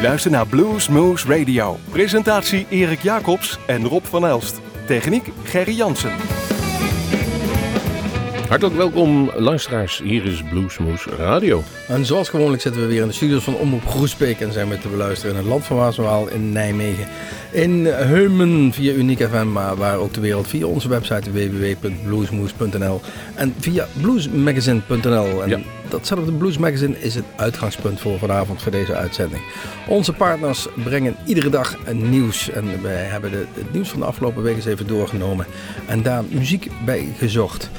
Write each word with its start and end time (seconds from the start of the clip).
U 0.00 0.02
luistert 0.02 0.34
naar 0.34 0.46
Blues 0.46 0.88
Moose 0.88 1.38
Radio. 1.38 1.78
Presentatie 1.90 2.66
Erik 2.68 3.02
Jacobs 3.02 3.58
en 3.66 3.86
Rob 3.86 4.04
van 4.04 4.26
Elst. 4.26 4.60
Techniek 4.86 5.28
Gerry 5.44 5.72
Jansen. 5.76 6.39
Hartelijk 8.50 8.76
welkom 8.76 9.30
luisteraars, 9.36 10.00
hier 10.04 10.24
is 10.24 10.42
Bluesmoes 10.42 11.04
Radio. 11.04 11.62
En 11.88 12.04
zoals 12.04 12.28
gewoonlijk 12.28 12.62
zitten 12.62 12.80
we 12.80 12.86
weer 12.88 13.00
in 13.00 13.06
de 13.06 13.14
studios 13.14 13.44
van 13.44 13.54
Omroep 13.54 13.86
Groesbeek 13.86 14.40
en 14.40 14.52
zijn 14.52 14.68
we 14.68 14.78
te 14.78 14.88
beluisteren 14.88 15.34
in 15.34 15.40
het 15.40 15.48
land 15.48 15.64
van 15.64 15.76
Waaswaal 15.76 16.28
in 16.28 16.52
Nijmegen. 16.52 17.08
In 17.50 17.86
Heumen 17.86 18.72
via 18.72 18.92
Uniek 18.92 19.18
FM, 19.18 19.52
maar 19.52 19.76
waar 19.76 19.96
ook 19.96 20.14
de 20.14 20.20
wereld 20.20 20.48
via 20.48 20.66
onze 20.66 20.88
website 20.88 21.32
www.bluesmoes.nl 21.32 23.00
en 23.34 23.54
via 23.58 23.86
bluesmagazine.nl. 24.00 25.42
En 25.42 25.48
Ja. 25.48 25.58
datzelfde 25.88 26.32
Blues 26.32 26.58
Magazine 26.58 27.00
is 27.00 27.14
het 27.14 27.24
uitgangspunt 27.36 28.00
voor 28.00 28.18
vanavond 28.18 28.62
voor 28.62 28.72
deze 28.72 28.94
uitzending. 28.94 29.42
Onze 29.88 30.12
partners 30.12 30.66
brengen 30.84 31.16
iedere 31.26 31.48
dag 31.48 31.76
een 31.84 32.10
nieuws 32.10 32.50
en 32.50 32.82
wij 32.82 33.04
hebben 33.04 33.30
de, 33.30 33.44
het 33.54 33.72
nieuws 33.72 33.88
van 33.88 34.00
de 34.00 34.06
afgelopen 34.06 34.42
week 34.42 34.56
eens 34.56 34.64
even 34.64 34.86
doorgenomen 34.86 35.46
en 35.86 36.02
daar 36.02 36.24
muziek 36.28 36.70
bij 36.84 37.08
gezocht. 37.18 37.70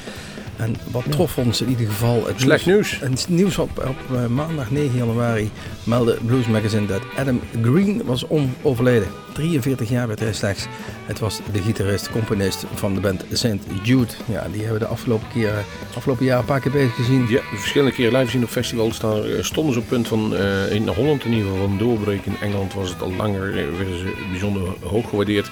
En 0.56 0.76
wat 0.90 1.10
trof 1.10 1.38
ons 1.38 1.60
in 1.60 1.68
ieder 1.68 1.86
geval... 1.86 2.26
Het 2.26 2.40
Slecht 2.40 2.66
nieuws. 2.66 2.98
Het 3.00 3.26
nieuws 3.28 3.58
op, 3.58 3.70
op 3.88 4.16
eh, 4.16 4.26
maandag 4.26 4.70
9 4.70 4.96
januari 4.96 5.50
meldde 5.84 6.18
Blues 6.26 6.46
Magazine 6.46 6.86
dat 6.86 7.02
Adam 7.16 7.40
Green 7.62 8.02
was 8.04 8.24
overleden. 8.62 9.08
43 9.32 9.88
jaar 9.88 10.06
werd 10.06 10.18
hij 10.18 10.32
slechts. 10.32 10.66
Het 11.06 11.18
was 11.18 11.40
de 11.52 11.62
gitarist, 11.62 12.10
componist 12.10 12.64
van 12.74 12.94
de 12.94 13.00
band 13.00 13.24
St. 13.32 13.56
Jude. 13.82 14.12
Ja, 14.24 14.46
die 14.52 14.62
hebben 14.62 14.78
we 14.80 14.86
de 14.86 14.86
afgelopen, 14.86 15.28
keer, 15.32 15.64
afgelopen 15.96 16.24
jaar 16.24 16.38
een 16.38 16.44
paar 16.44 16.60
keer 16.60 16.72
bezig 16.72 16.94
gezien. 16.94 17.26
Ja, 17.28 17.40
verschillende 17.54 17.92
keren 17.94 18.18
live 18.18 18.30
zien 18.30 18.42
op 18.42 18.48
festivals. 18.48 18.98
Daar 18.98 19.24
eh, 19.24 19.42
stonden 19.42 19.72
ze 19.74 19.80
op 19.80 19.88
punt 19.88 20.08
van, 20.08 20.36
eh, 20.36 20.72
in 20.72 20.88
Holland 20.88 21.24
in 21.24 21.32
ieder 21.32 21.50
geval, 21.50 21.66
van 21.68 21.78
doorbreken. 21.78 22.32
In 22.32 22.38
Engeland 22.40 22.74
was 22.74 22.88
het 22.88 23.02
al 23.02 23.12
langer, 23.12 23.48
eh, 23.48 23.76
werden 23.76 23.98
ze 23.98 24.12
bijzonder 24.30 24.62
hoog 24.82 25.08
gewaardeerd. 25.08 25.50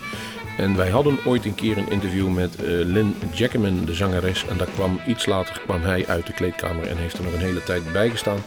En 0.56 0.76
wij 0.76 0.88
hadden 0.88 1.18
ooit 1.24 1.44
een 1.44 1.54
keer 1.54 1.78
een 1.78 1.90
interview 1.90 2.28
met 2.28 2.56
eh, 2.56 2.64
Lynn 2.66 3.14
Jackeman, 3.32 3.84
de 3.84 3.94
zangeres. 3.94 4.46
En 4.46 4.56
daar 4.56 4.68
kwam 4.74 5.00
iets 5.06 5.26
later 5.26 5.60
kwam 5.64 5.82
hij 5.82 6.04
uit 6.06 6.26
de 6.26 6.32
kleedkamer 6.32 6.86
en 6.86 6.96
heeft 6.96 7.18
er 7.18 7.24
nog 7.24 7.32
een 7.32 7.38
hele 7.38 7.62
tijd 7.62 7.92
bij 7.92 8.10
gestaan. 8.10 8.38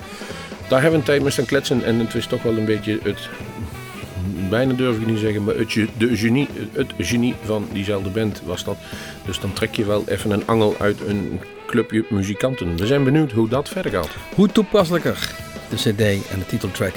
Daar 0.67 0.81
hebben 0.81 0.91
we 0.91 0.97
een 0.97 1.11
tijd 1.11 1.21
mee 1.21 1.31
staan 1.31 1.45
kletsen 1.45 1.83
en 1.83 1.99
het 1.99 2.13
was 2.13 2.25
toch 2.25 2.43
wel 2.43 2.57
een 2.57 2.65
beetje 2.65 2.99
het, 3.03 3.29
bijna 4.49 4.73
durf 4.73 4.97
ik 4.97 5.05
niet 5.05 5.19
zeggen, 5.19 5.43
maar 5.43 5.55
het, 5.55 5.73
de 5.97 6.17
genie, 6.17 6.47
het 6.71 6.91
genie 6.97 7.35
van 7.43 7.67
diezelfde 7.71 8.09
band 8.09 8.41
was 8.45 8.63
dat. 8.63 8.77
Dus 9.25 9.39
dan 9.39 9.53
trek 9.53 9.75
je 9.75 9.85
wel 9.85 10.03
even 10.07 10.31
een 10.31 10.47
angel 10.47 10.75
uit 10.79 11.01
een 11.07 11.39
clubje 11.67 12.05
muzikanten. 12.09 12.77
We 12.77 12.85
zijn 12.85 13.03
benieuwd 13.03 13.31
hoe 13.31 13.49
dat 13.49 13.69
verder 13.69 13.91
gaat. 13.91 14.15
Hoe 14.35 14.47
toepasselijker 14.47 15.31
de 15.69 15.75
cd 15.75 16.29
en 16.31 16.39
de 16.39 16.45
titeltrack 16.45 16.93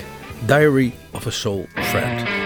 Diary 0.46 0.92
of 1.10 1.26
a 1.26 1.30
Soul 1.30 1.66
Friend. 1.74 2.45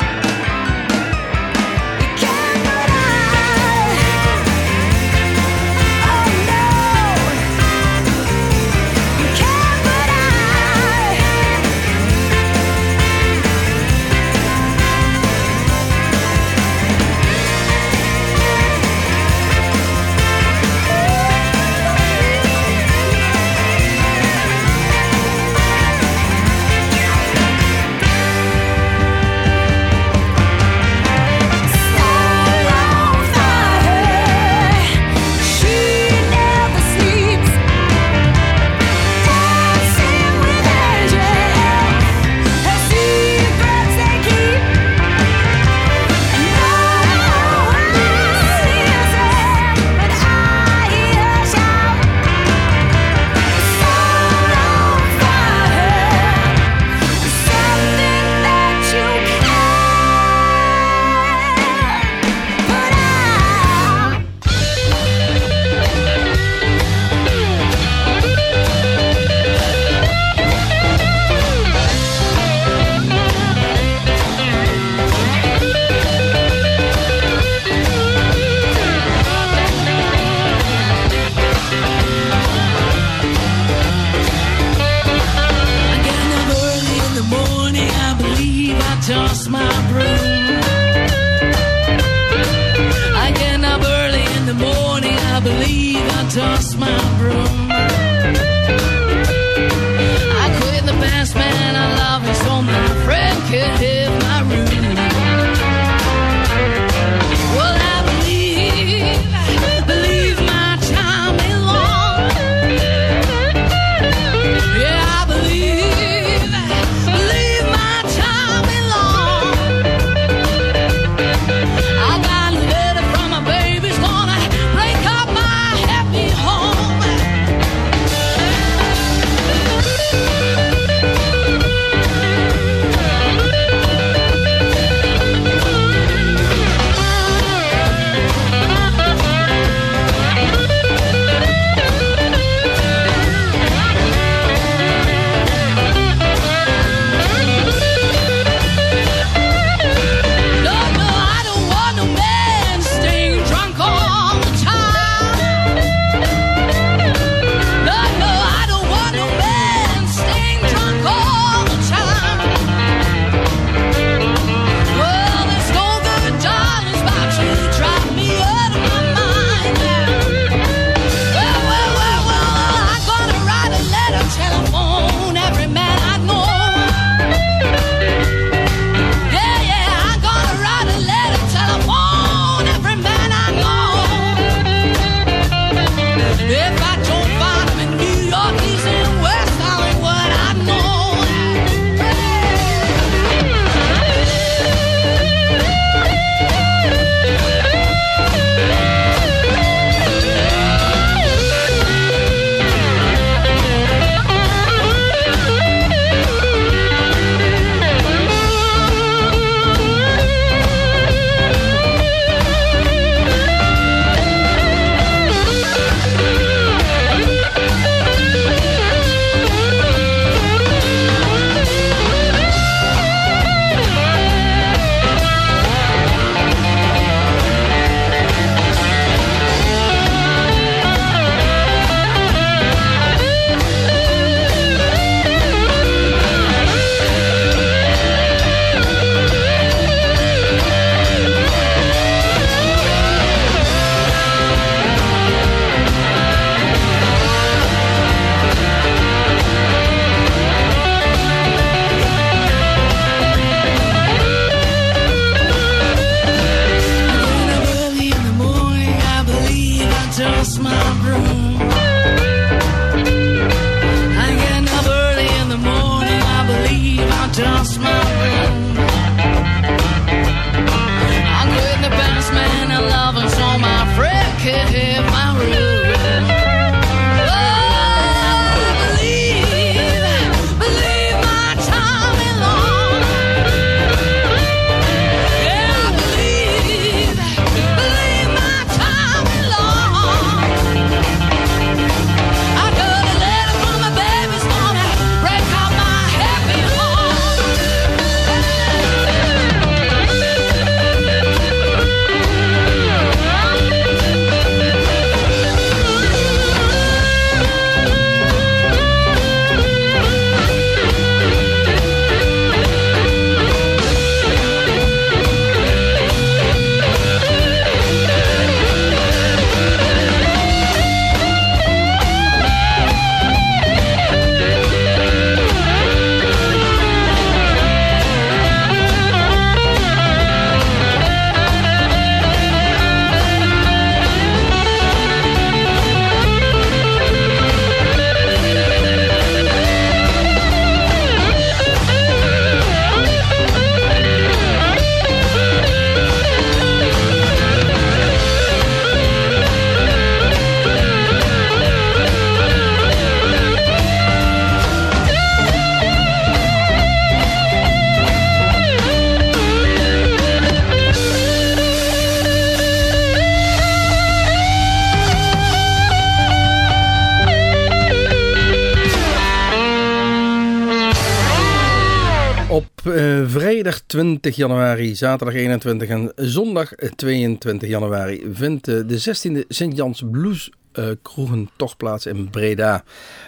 20 373.91 374.35
januari, 374.35 374.95
zaterdag 374.95 375.35
21 375.35 375.89
en 375.89 376.11
zondag 376.15 376.73
22 376.95 377.69
januari 377.69 378.27
vindt 378.33 378.67
eh, 378.67 378.75
de 378.87 378.99
16e 378.99 379.47
Sint-Jans 379.47 380.03
Blues 380.11 380.51
eh, 380.71 380.85
kroegen 381.01 381.49
toch 381.55 381.77
plaats 381.77 382.05
in 382.05 382.29
Breda. 382.29 382.83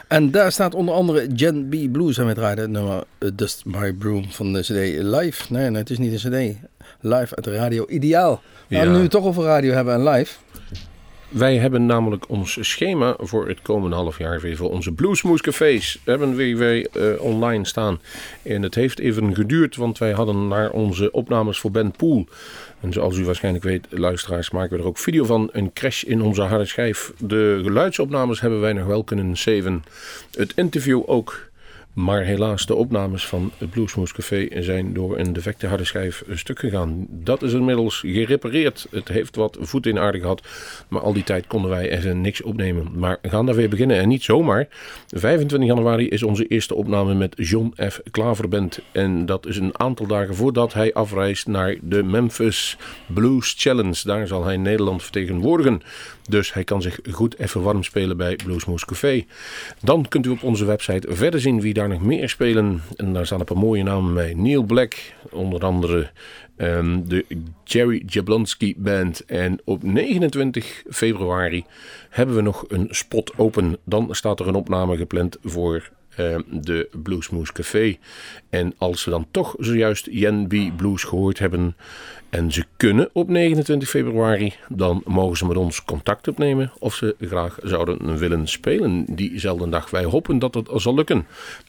En 0.08 0.32
daar 0.32 0.51
staat 0.51 0.75
onder 0.75 0.96
andere 0.96 1.27
Gen 1.36 1.70
B 1.70 1.91
Blues 1.91 2.17
en 2.17 2.27
we 2.27 2.34
draaien 2.34 2.58
het 2.58 2.70
nummer 2.70 3.03
eh, 3.17 3.29
Dust 3.34 3.65
My 3.65 3.93
Broom 3.93 4.32
van 4.32 4.53
de 4.53 4.60
CD 4.60 5.03
live. 5.03 5.53
Nee, 5.53 5.72
het 5.72 5.89
is 5.89 5.98
niet 5.98 6.24
een 6.24 6.32
CD. 6.32 6.58
Live 7.00 7.36
uit 7.36 7.43
de 7.43 7.55
radio, 7.55 7.86
ideaal. 7.88 8.41
Ja. 8.67 8.77
Nou, 8.77 8.89
nu 8.89 8.96
we 8.96 9.01
het 9.01 9.12
toch 9.12 9.25
over 9.25 9.43
radio 9.43 9.74
hebben 9.74 9.93
en 9.93 10.10
live. 10.10 10.36
Wij 11.33 11.57
hebben 11.57 11.85
namelijk 11.85 12.29
ons 12.29 12.57
schema 12.61 13.15
voor 13.19 13.47
het 13.47 13.61
komende 13.61 13.95
half 13.95 14.17
jaar 14.17 14.39
weer 14.39 14.55
voor 14.55 14.69
onze 14.69 14.91
Bluesmoes 14.91 15.41
cafés 15.41 15.99
hebben 16.03 16.35
we 16.35 16.55
weer 16.55 16.87
eh, 16.87 17.21
online 17.21 17.65
staan. 17.65 17.99
En 18.43 18.61
het 18.61 18.75
heeft 18.75 18.99
even 18.99 19.35
geduurd, 19.35 19.75
want 19.75 19.97
wij 19.97 20.11
hadden 20.11 20.47
naar 20.47 20.69
onze 20.69 21.11
opnames 21.11 21.59
voor 21.59 21.71
Ben 21.71 21.91
Poel. 21.91 22.27
En 22.79 22.93
zoals 22.93 23.17
u 23.17 23.25
waarschijnlijk 23.25 23.63
weet, 23.63 23.87
luisteraars, 23.89 24.51
maken 24.51 24.75
we 24.75 24.81
er 24.81 24.87
ook 24.87 24.97
video 24.97 25.25
van. 25.25 25.49
Een 25.51 25.73
crash 25.73 26.03
in 26.03 26.21
onze 26.21 26.41
harde 26.41 26.65
schijf. 26.65 27.13
De 27.17 27.59
geluidsopnames 27.63 28.41
hebben 28.41 28.61
wij 28.61 28.73
nog 28.73 28.85
wel 28.85 29.03
kunnen 29.03 29.35
saven. 29.35 29.83
Het 30.31 30.53
interview 30.55 31.01
ook. 31.05 31.51
Maar 31.93 32.23
helaas, 32.23 32.65
de 32.65 32.75
opnames 32.75 33.27
van 33.27 33.51
het 33.57 33.69
Bluesmoes 33.69 34.13
Café 34.13 34.47
zijn 34.59 34.93
door 34.93 35.17
een 35.17 35.33
defecte 35.33 35.67
harde 35.67 35.83
schijf 35.83 36.23
stuk 36.29 36.59
gegaan. 36.59 37.07
Dat 37.09 37.41
is 37.41 37.53
inmiddels 37.53 38.00
gerepareerd. 38.00 38.88
Het 38.91 39.07
heeft 39.07 39.35
wat 39.35 39.57
voet 39.59 39.85
in 39.85 40.00
aarde 40.00 40.19
gehad. 40.19 40.47
Maar 40.88 41.01
al 41.01 41.13
die 41.13 41.23
tijd 41.23 41.47
konden 41.47 41.69
wij 41.69 41.91
er 41.91 42.15
niks 42.15 42.41
opnemen. 42.41 42.88
Maar 42.95 43.17
we 43.21 43.29
gaan 43.29 43.45
daar 43.45 43.55
weer 43.55 43.69
beginnen. 43.69 43.97
En 43.97 44.07
niet 44.07 44.23
zomaar. 44.23 44.67
25 45.07 45.69
januari 45.69 46.09
is 46.09 46.23
onze 46.23 46.47
eerste 46.47 46.75
opname 46.75 47.13
met 47.13 47.33
John 47.38 47.73
F. 47.89 48.01
Klaverband. 48.12 48.79
En 48.91 49.25
dat 49.25 49.45
is 49.45 49.57
een 49.57 49.79
aantal 49.79 50.07
dagen 50.07 50.35
voordat 50.35 50.73
hij 50.73 50.93
afreist 50.93 51.47
naar 51.47 51.75
de 51.81 52.03
Memphis 52.03 52.77
Blues 53.07 53.55
Challenge. 53.57 54.01
Daar 54.03 54.27
zal 54.27 54.45
hij 54.45 54.57
Nederland 54.57 55.03
vertegenwoordigen. 55.03 55.81
Dus 56.30 56.53
hij 56.53 56.63
kan 56.63 56.82
zich 56.82 57.00
goed 57.12 57.39
even 57.39 57.62
warm 57.62 57.84
spelen 57.84 58.18
bij 58.18 58.36
Bluesmoes 58.36 58.86
Café. 58.86 59.25
Dan 59.82 60.08
kunt 60.08 60.25
u 60.25 60.30
op 60.30 60.44
onze 60.44 60.65
website 60.65 61.08
verder 61.15 61.39
zien 61.39 61.62
wie 61.62 61.74
daar 61.74 61.89
nog 61.89 62.01
meer 62.01 62.30
spelen. 62.30 62.82
En 62.96 63.13
daar 63.13 63.25
staan 63.25 63.39
een 63.39 63.46
paar 63.46 63.58
mooie 63.58 63.84
namen 63.84 64.13
bij. 64.13 64.34
Neil 64.34 64.63
Black, 64.63 65.13
onder 65.30 65.65
andere 65.65 66.12
ehm, 66.58 67.01
de 67.08 67.25
Jerry 67.63 68.03
Jablonski 68.06 68.75
Band. 68.77 69.25
En 69.25 69.60
op 69.63 69.84
29 69.84 70.84
februari 70.89 71.65
hebben 72.10 72.36
we 72.36 72.42
nog 72.42 72.65
een 72.68 72.88
spot 72.89 73.38
open. 73.38 73.77
Dan 73.86 74.08
staat 74.12 74.39
er 74.39 74.48
een 74.48 74.56
opname 74.56 74.98
gepland 74.98 75.38
voor 75.44 75.92
eh, 76.15 76.36
de 76.51 76.89
Bluesmoes 77.03 77.51
Café. 77.51 77.98
En 78.50 78.74
als 78.77 79.06
we 79.06 79.12
dan 79.12 79.27
toch 79.32 79.56
zojuist 79.60 80.08
Yen 80.12 80.48
B 80.48 80.77
Blues 80.77 81.03
gehoord 81.03 81.39
hebben 81.39 81.75
en 82.33 82.51
ze 82.51 82.63
kunnen 82.77 83.09
op 83.11 83.29
29 83.29 83.89
februari, 83.89 84.53
dan 84.69 85.01
mogen 85.05 85.37
ze 85.37 85.45
met 85.45 85.57
ons 85.57 85.83
contact 85.83 86.27
opnemen 86.27 86.71
of 86.79 86.95
ze 86.95 87.15
graag 87.19 87.57
zouden 87.63 88.17
willen 88.17 88.47
spelen 88.47 89.05
diezelfde 89.07 89.69
dag. 89.69 89.89
Wij 89.89 90.03
hopen 90.03 90.39
dat 90.39 90.53
het 90.53 90.69
zal 90.75 90.93
lukken. 90.93 91.25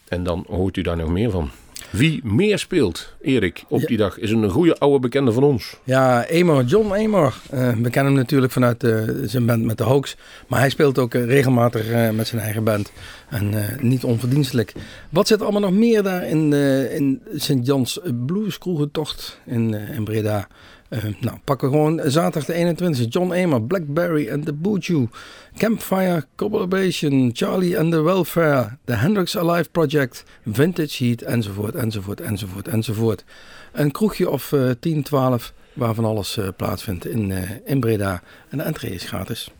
En 0.07 0.23
dan 0.23 0.45
hoort 0.47 0.77
u 0.77 0.81
daar 0.81 0.97
nog 0.97 1.09
meer 1.09 1.31
van. 1.31 1.49
Wie 1.89 2.21
meer 2.23 2.59
speelt, 2.59 3.13
Erik, 3.21 3.63
op 3.67 3.81
die 3.81 3.97
dag 3.97 4.19
is 4.19 4.31
een 4.31 4.49
goede 4.49 4.77
oude 4.77 4.99
bekende 4.99 5.31
van 5.31 5.43
ons. 5.43 5.77
Ja, 5.83 6.29
Amor, 6.31 6.63
John 6.63 6.93
Amor. 6.93 7.33
Eh, 7.49 7.69
we 7.69 7.89
kennen 7.89 8.05
hem 8.05 8.13
natuurlijk 8.13 8.51
vanuit 8.51 8.83
eh, 8.83 8.99
zijn 9.23 9.45
band 9.45 9.63
met 9.63 9.77
de 9.77 9.83
Hoax. 9.83 10.15
Maar 10.47 10.59
hij 10.59 10.69
speelt 10.69 10.99
ook 10.99 11.13
eh, 11.13 11.25
regelmatig 11.25 12.13
met 12.13 12.27
zijn 12.27 12.41
eigen 12.41 12.63
band. 12.63 12.91
En 13.29 13.53
niet 13.79 14.03
onverdienstelijk. 14.03 14.73
Wat 15.09 15.27
zit 15.27 15.41
allemaal 15.41 15.61
nog 15.61 15.71
meer 15.71 16.03
daar 16.03 16.27
in, 16.27 16.53
in 16.91 17.21
St. 17.35 17.59
Jans 17.61 17.99
Blues 18.25 18.57
Kroegentocht 18.57 19.39
in, 19.45 19.73
in 19.73 20.03
Breda? 20.03 20.47
Eh, 20.95 21.03
nou, 21.19 21.37
pakken 21.43 21.69
we 21.69 21.73
gewoon 21.73 22.01
zaterdag 22.03 22.45
de 22.45 22.53
21 22.53 23.05
John 23.09 23.33
Amor, 23.33 23.61
Blackberry 23.61 24.31
and 24.31 24.45
the 24.45 24.53
Boojoo, 24.53 25.09
Campfire, 25.57 26.25
Collaboration, 26.35 27.29
Charlie 27.33 27.79
and 27.79 27.91
the 27.91 28.01
Welfare, 28.01 28.77
The 28.85 28.93
Hendrix 28.93 29.37
Alive 29.37 29.69
Project, 29.69 30.23
Vintage 30.45 31.03
Heat, 31.03 31.21
enzovoort, 31.21 31.75
enzovoort, 31.75 32.21
enzovoort, 32.21 32.67
enzovoort. 32.67 33.23
Een 33.71 33.91
kroegje 33.91 34.29
of 34.29 34.51
eh 34.51 34.69
10, 34.79 35.03
12 35.03 35.53
waarvan 35.73 36.05
alles 36.05 36.37
eh, 36.37 36.47
plaatsvindt 36.57 37.05
in, 37.05 37.33
in 37.65 37.79
Breda. 37.79 38.21
En 38.49 38.57
de 38.57 38.63
entree 38.63 38.91
is 38.91 39.03
gratis. 39.03 39.51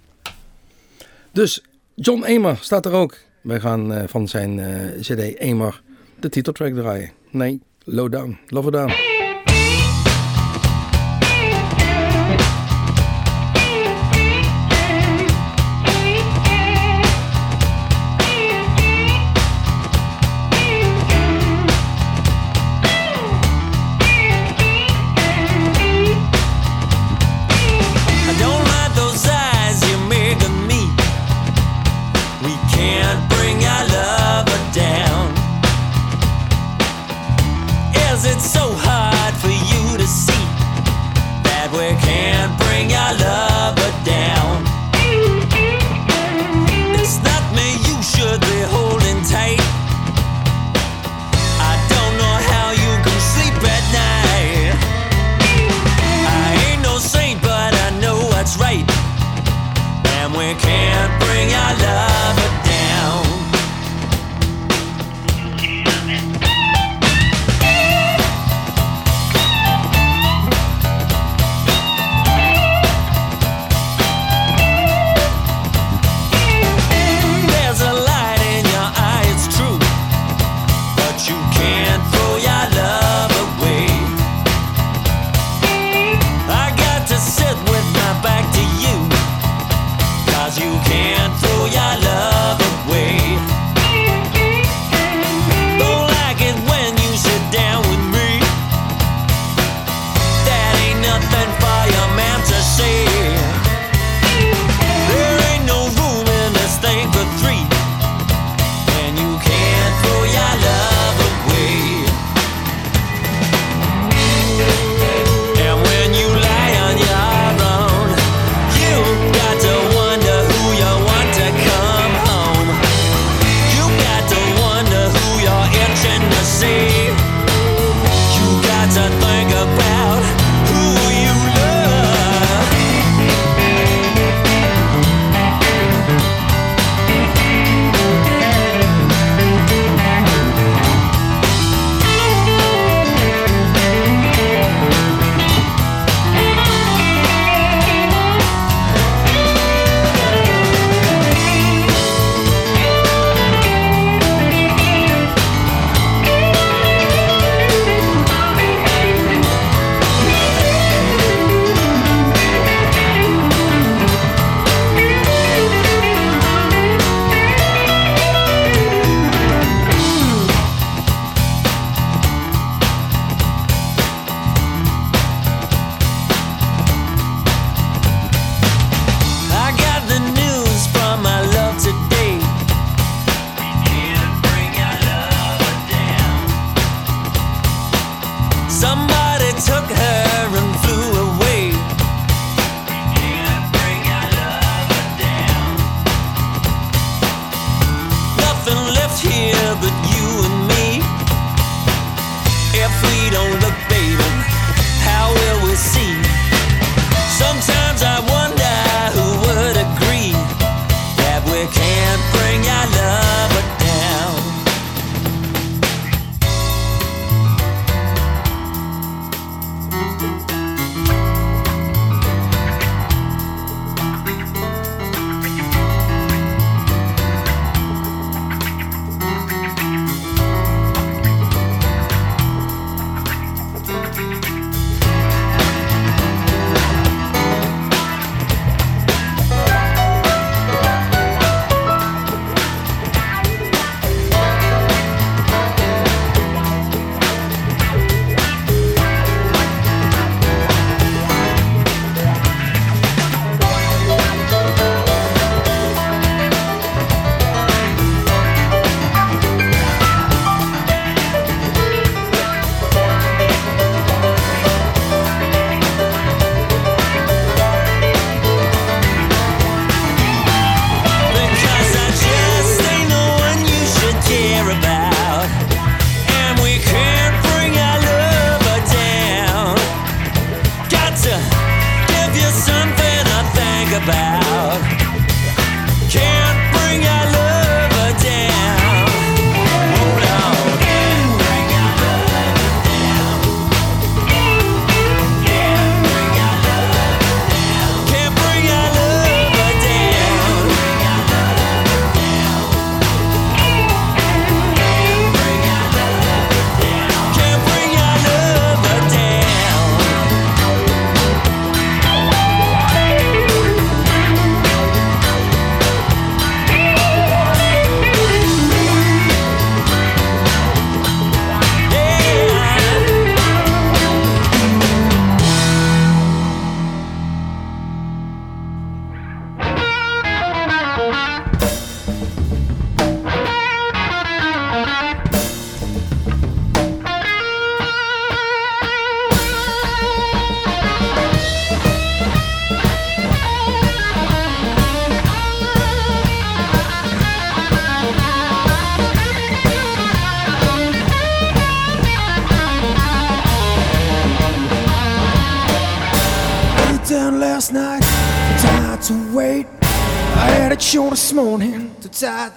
Dus 1.32 1.64
John 1.96 2.24
Amor 2.26 2.58
staat 2.62 2.86
er 2.86 2.92
ook. 2.92 3.18
Wij 3.42 3.60
gaan 3.60 4.10
van 4.10 4.28
zijn 4.28 4.62
CD 5.02 5.40
Amor 5.40 5.82
de 6.20 6.30
titeltrack 6.30 6.74
draaien. 6.74 7.12
Nee, 7.32 7.62
Low 7.84 8.12
Down, 8.12 8.38
Love 8.48 8.72
Down. 8.72 9.15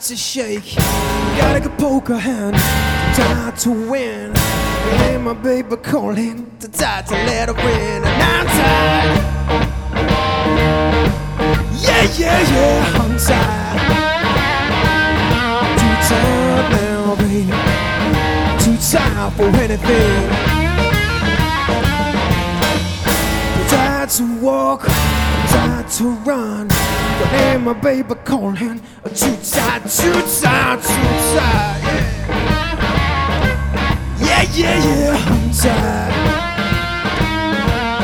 To 0.08 0.16
shake. 0.16 0.74
Got 1.36 1.56
a 1.56 1.60
good 1.60 1.76
poker 1.78 2.16
hand, 2.16 2.56
tired 3.14 3.58
to 3.58 3.90
win. 3.90 4.34
Hey, 4.34 5.18
my 5.18 5.34
baby 5.34 5.76
calling, 5.76 6.50
too 6.58 6.68
tired 6.68 7.06
to 7.08 7.12
let 7.12 7.50
her 7.50 7.54
win. 7.54 8.02
And 8.04 8.22
I'm 8.22 8.46
tired. 8.46 9.18
Yeah, 11.82 12.04
yeah, 12.16 12.40
yeah, 12.54 13.02
I'm 13.02 13.18
tired. 13.18 13.80
Too 15.78 15.96
tired 16.08 16.68
now, 16.72 17.14
baby. 17.16 17.52
Too 18.64 18.78
tired 18.90 19.32
for 19.34 19.48
anything. 19.60 20.58
tired 23.68 24.08
to 24.08 24.40
walk, 24.40 24.82
tired 25.48 25.88
to 25.90 26.04
run. 26.24 26.68
But 26.68 27.32
ain't 27.32 27.62
my 27.62 27.72
baby 27.74 28.14
calling. 28.28 28.80
Too 29.14 29.36
tired, 29.42 29.82
too 29.88 30.12
tired, 30.40 30.82
too 30.82 31.12
tired. 31.32 31.82
Yeah, 34.20 34.42
yeah, 34.52 34.76
yeah. 34.84 35.30
I'm 35.32 35.50
tired. 35.50 36.14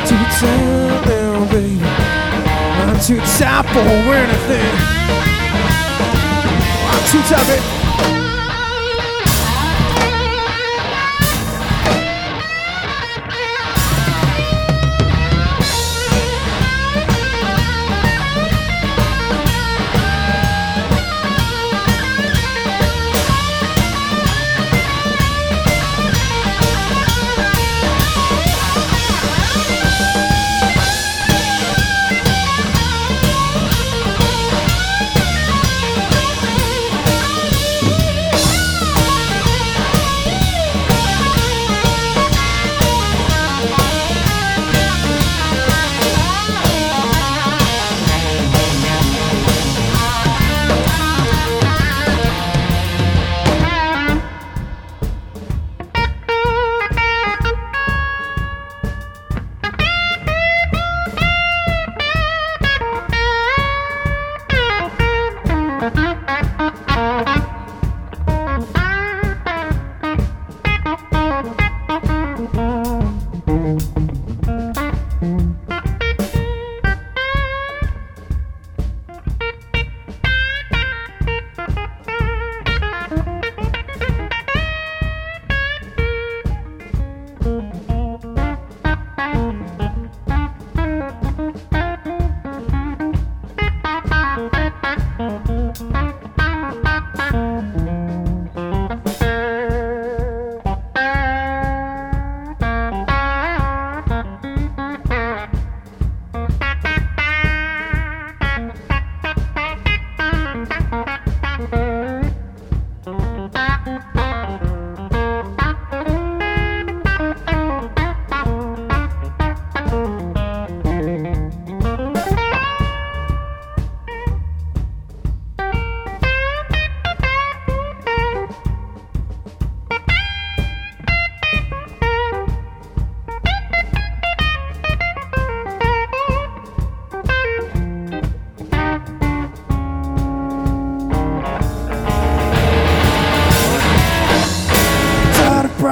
Too 0.08 0.24
tired 0.38 1.06
now, 1.06 1.44
baby. 1.52 1.78
I'm 1.84 2.98
too 3.00 3.20
tired 3.36 3.66
for 3.66 4.14
anything. 4.14 4.74
I'm 6.90 7.02
too 7.10 7.22
tired, 7.28 7.46
baby. 7.46 7.83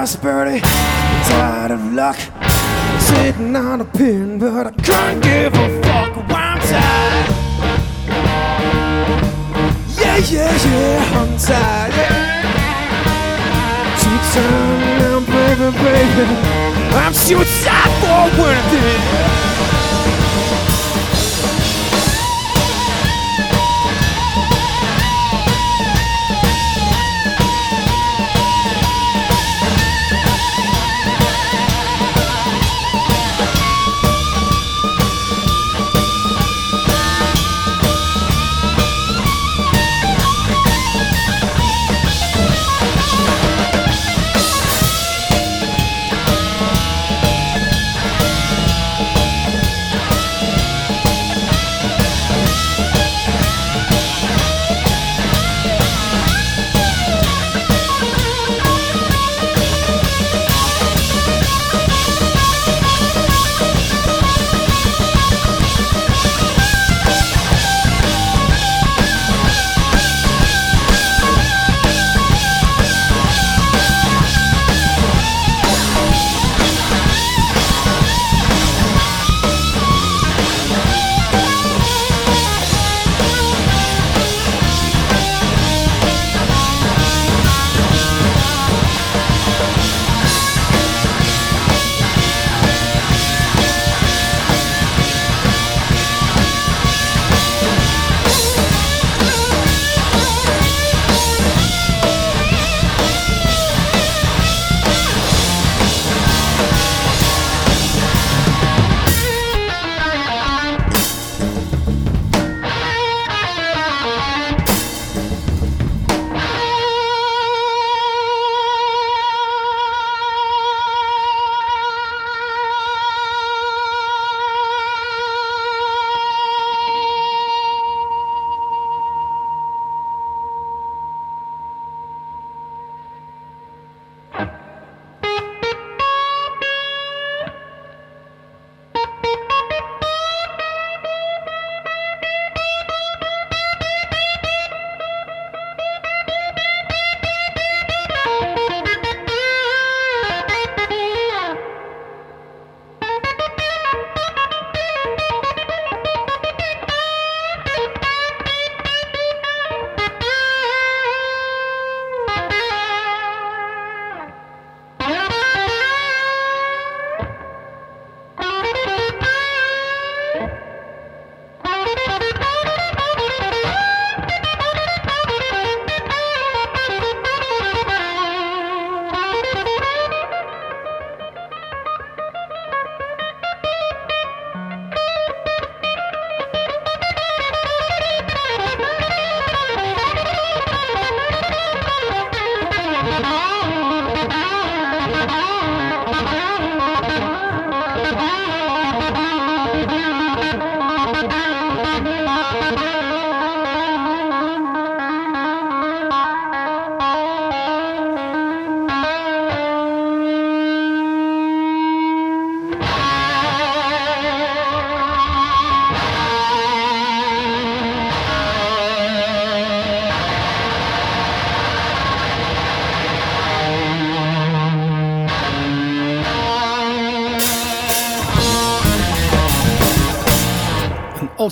Prosperity, 0.02 0.58
tired 1.28 1.70
of 1.70 1.92
luck. 1.92 2.16
Sitting 2.98 3.54
on 3.54 3.80
a 3.82 3.84
pin, 3.84 4.36
but 4.36 4.66
I 4.66 4.72
can't 4.82 5.22
give 5.22 5.54
a 5.54 5.82
fuck. 5.82 6.16
Why 6.28 6.42
I'm 6.42 6.60
tired. 6.72 7.28
Yeah, 9.96 10.16
yeah, 10.34 10.64
yeah, 10.66 11.20
I'm 11.20 11.38
tired. 11.38 11.94
Yeah. 11.94 12.42
Keep 14.00 14.22
turning 14.34 14.98
down, 15.02 15.22
baby, 15.24 15.70
baby. 15.78 16.26
I'm 16.98 17.14
suicide 17.14 17.92
for 18.34 18.48
anything. 18.50 19.51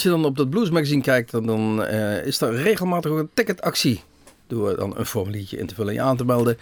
Als 0.01 0.09
je 0.09 0.17
dan 0.21 0.31
op 0.31 0.37
dat 0.37 0.51
Blues 0.51 0.71
Magazine 0.71 1.03
kijkt, 1.03 1.31
dan, 1.31 1.47
dan 1.47 1.85
eh, 1.85 2.27
is 2.27 2.41
er 2.41 2.55
regelmatig 2.55 3.11
ook 3.11 3.19
een 3.19 3.31
ticketactie. 3.35 4.01
Door 4.47 4.77
dan 4.77 4.97
een 4.97 5.07
formuliertje 5.07 5.59
in 5.59 5.67
te 5.67 5.75
vullen 5.75 5.91
en 5.91 5.97
je 5.97 6.03
aan 6.03 6.17
te 6.17 6.25
melden, 6.25 6.59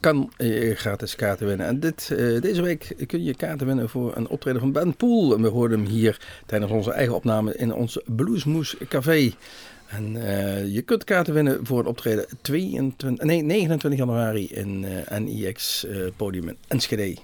kan 0.00 0.30
je 0.36 0.74
gratis 0.74 1.16
kaarten 1.16 1.46
winnen. 1.46 1.66
En 1.66 1.80
dit, 1.80 2.10
eh, 2.10 2.40
deze 2.40 2.62
week 2.62 2.94
kun 3.06 3.24
je 3.24 3.34
kaarten 3.34 3.66
winnen 3.66 3.88
voor 3.88 4.16
een 4.16 4.28
optreden 4.28 4.60
van 4.60 4.72
Ben 4.72 4.96
Poel. 4.96 5.34
En 5.34 5.42
we 5.42 5.48
hoorden 5.48 5.78
hem 5.78 5.88
hier 5.88 6.20
tijdens 6.46 6.72
onze 6.72 6.92
eigen 6.92 7.14
opname 7.14 7.56
in 7.56 7.74
ons 7.74 7.98
Bluesmoes 8.04 8.76
Café. 8.88 9.32
En 9.86 10.16
eh, 10.26 10.74
je 10.74 10.82
kunt 10.82 11.04
kaarten 11.04 11.34
winnen 11.34 11.66
voor 11.66 11.78
een 11.78 11.86
optreden 11.86 12.26
22, 12.42 13.26
nee, 13.26 13.42
29 13.42 14.00
januari 14.00 14.46
in 14.46 14.84
eh 14.84 15.18
NIX 15.18 15.86
Podium 16.16 16.48
in 16.48 16.56
Enschede. 16.68 17.16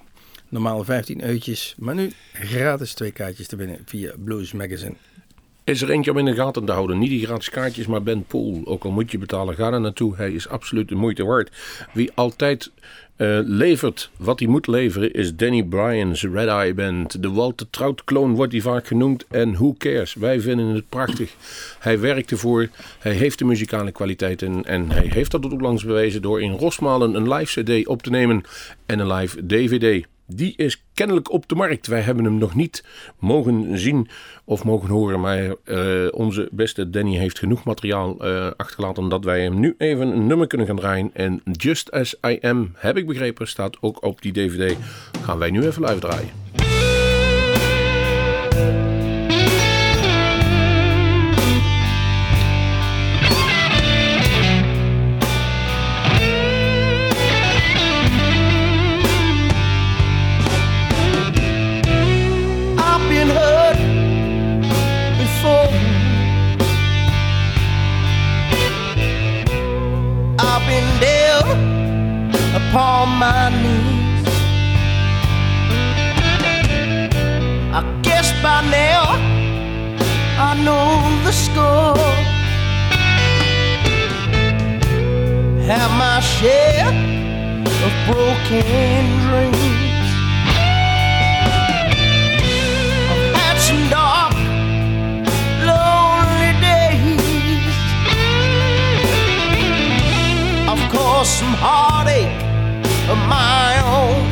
Normaal 0.49 0.85
15 0.85 1.23
uitjes, 1.23 1.75
maar 1.79 1.95
nu 1.95 2.13
gratis 2.33 2.95
twee 2.95 3.13
kaartjes 3.13 3.47
te 3.47 3.57
winnen 3.57 3.79
via 3.85 4.13
Blues 4.25 4.53
Magazine. 4.53 4.95
Is 5.65 5.83
er 5.83 5.91
eentje 5.91 6.11
om 6.11 6.19
in 6.19 6.25
de 6.25 6.35
gaten 6.35 6.65
te 6.65 6.73
houden. 6.73 6.99
Niet 6.99 7.11
die 7.11 7.25
gratis 7.25 7.51
kaartjes, 7.51 7.87
maar 7.87 8.03
Ben 8.03 8.25
Poel. 8.25 8.61
Ook 8.65 8.85
al 8.85 8.91
moet 8.91 9.11
je 9.11 9.19
betalen, 9.19 9.55
ga 9.55 9.73
er 9.73 9.81
naartoe. 9.81 10.17
Hij 10.17 10.33
is 10.33 10.49
absoluut 10.49 10.89
de 10.89 10.95
moeite 10.95 11.25
waard. 11.25 11.51
Wie 11.93 12.11
altijd 12.15 12.71
eh, 13.17 13.39
levert 13.43 14.11
wat 14.17 14.39
hij 14.39 14.49
moet 14.49 14.67
leveren 14.67 15.13
is 15.13 15.37
Danny 15.37 15.63
Bryan's 15.63 16.23
Red 16.23 16.49
Eye 16.49 16.75
Band. 16.75 17.23
De 17.23 17.31
Walter 17.31 17.71
Trout 17.71 18.05
kloon 18.05 18.35
wordt 18.35 18.53
hij 18.53 18.61
vaak 18.61 18.87
genoemd. 18.87 19.27
En 19.29 19.53
who 19.53 19.75
cares? 19.79 20.15
Wij 20.15 20.41
vinden 20.41 20.67
het 20.67 20.89
prachtig. 20.89 21.35
Hij 21.79 22.01
werkt 22.01 22.31
ervoor. 22.31 22.69
Hij 22.99 23.13
heeft 23.13 23.39
de 23.39 23.45
muzikale 23.45 23.93
kwaliteit. 23.93 24.43
En, 24.43 24.65
en 24.65 24.91
hij 24.91 25.07
heeft 25.09 25.31
dat 25.31 25.53
ook 25.53 25.61
langs 25.61 25.85
bewezen 25.85 26.23
door 26.23 26.43
in 26.43 26.53
Rosmalen 26.53 27.15
een 27.15 27.33
live 27.33 27.63
cd 27.63 27.87
op 27.87 28.03
te 28.03 28.11
nemen. 28.11 28.43
En 28.87 28.99
een 28.99 29.13
live 29.13 29.47
dvd. 29.47 30.07
Die 30.27 30.55
is 30.57 30.85
kennelijk 30.95 31.31
op 31.31 31.49
de 31.49 31.55
markt. 31.55 31.87
Wij 31.87 32.01
hebben 32.01 32.25
hem 32.25 32.39
nog 32.39 32.55
niet 32.55 32.85
mogen 33.19 33.79
zien 33.79 34.09
of 34.45 34.65
mogen 34.65 34.89
horen. 34.89 35.21
Maar 35.21 35.55
eh, 35.65 36.09
onze 36.11 36.49
beste 36.53 36.91
Danny 36.91 37.17
heeft 37.17 37.39
genoeg 37.39 37.65
materiaal 37.65 38.19
eh, 38.19 38.51
achtergelaten 38.57 39.09
dat 39.09 39.25
wij 39.25 39.43
hem 39.43 39.61
nu 39.61 39.75
even 39.79 40.09
een 40.09 40.27
nummer 40.27 40.47
kunnen 40.47 40.67
gaan 40.67 40.77
draaien. 40.77 41.11
En 41.15 41.43
Just 41.53 41.91
As 41.91 42.17
I 42.27 42.39
Am, 42.41 42.73
heb 42.75 42.97
ik 42.97 43.07
begrepen, 43.07 43.49
staat 43.49 43.77
ook 43.81 44.05
op 44.05 44.23
die 44.23 44.33
DVD. 44.33 44.77
Gaan 45.23 45.39
wij 45.39 45.51
nu 45.51 45.67
even 45.67 45.83
live 45.83 45.99
draaien. 45.99 46.42
Upon 72.73 73.09
my 73.19 73.51
knees. 73.63 74.29
I 77.79 77.83
guess 78.01 78.33
by 78.43 78.63
now 78.71 79.03
I 80.49 80.51
know 80.65 80.87
the 81.27 81.33
score. 81.33 82.13
Have 85.69 85.93
my 86.05 86.21
share 86.21 86.89
of 87.85 87.93
broken 88.09 89.05
dreams. 89.27 90.11
had 93.37 93.57
some 93.69 93.85
dark, 93.91 94.35
lonely 95.69 96.53
days. 96.69 97.77
Of 100.73 100.81
course, 100.91 101.29
some 101.29 101.55
heartache 101.65 102.42
of 103.09 103.19
my 103.29 103.81
own. 103.85 104.23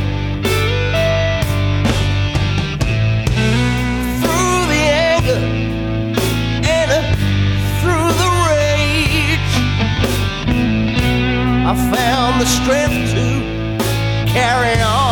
Through 4.21 4.61
the 4.73 4.83
anger 5.11 5.43
and 6.79 6.91
through 7.81 8.11
the 8.23 8.31
rage, 8.49 9.55
I 11.67 11.75
found 11.95 12.41
the 12.41 12.47
strength 12.47 13.13
to 13.15 13.27
carry 14.33 14.81
on 14.81 15.10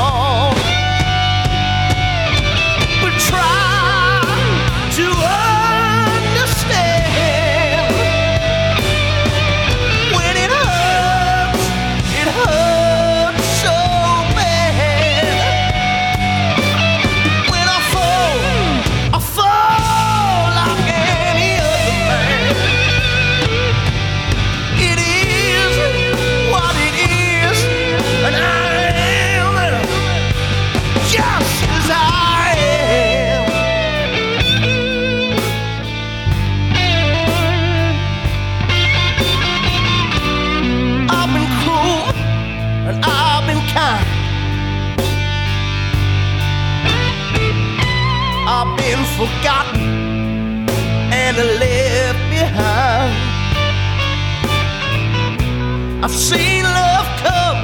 I've 56.01 56.13
seen 56.13 56.63
love 56.63 57.07
come 57.19 57.57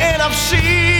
and 0.00 0.22
I've 0.22 0.36
seen 0.36 0.93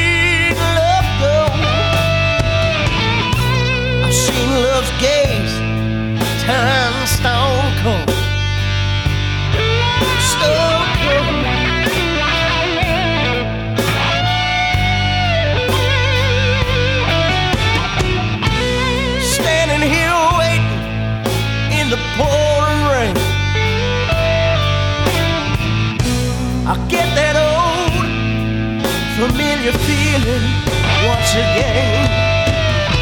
once 30.27 31.35
again. 31.35 32.09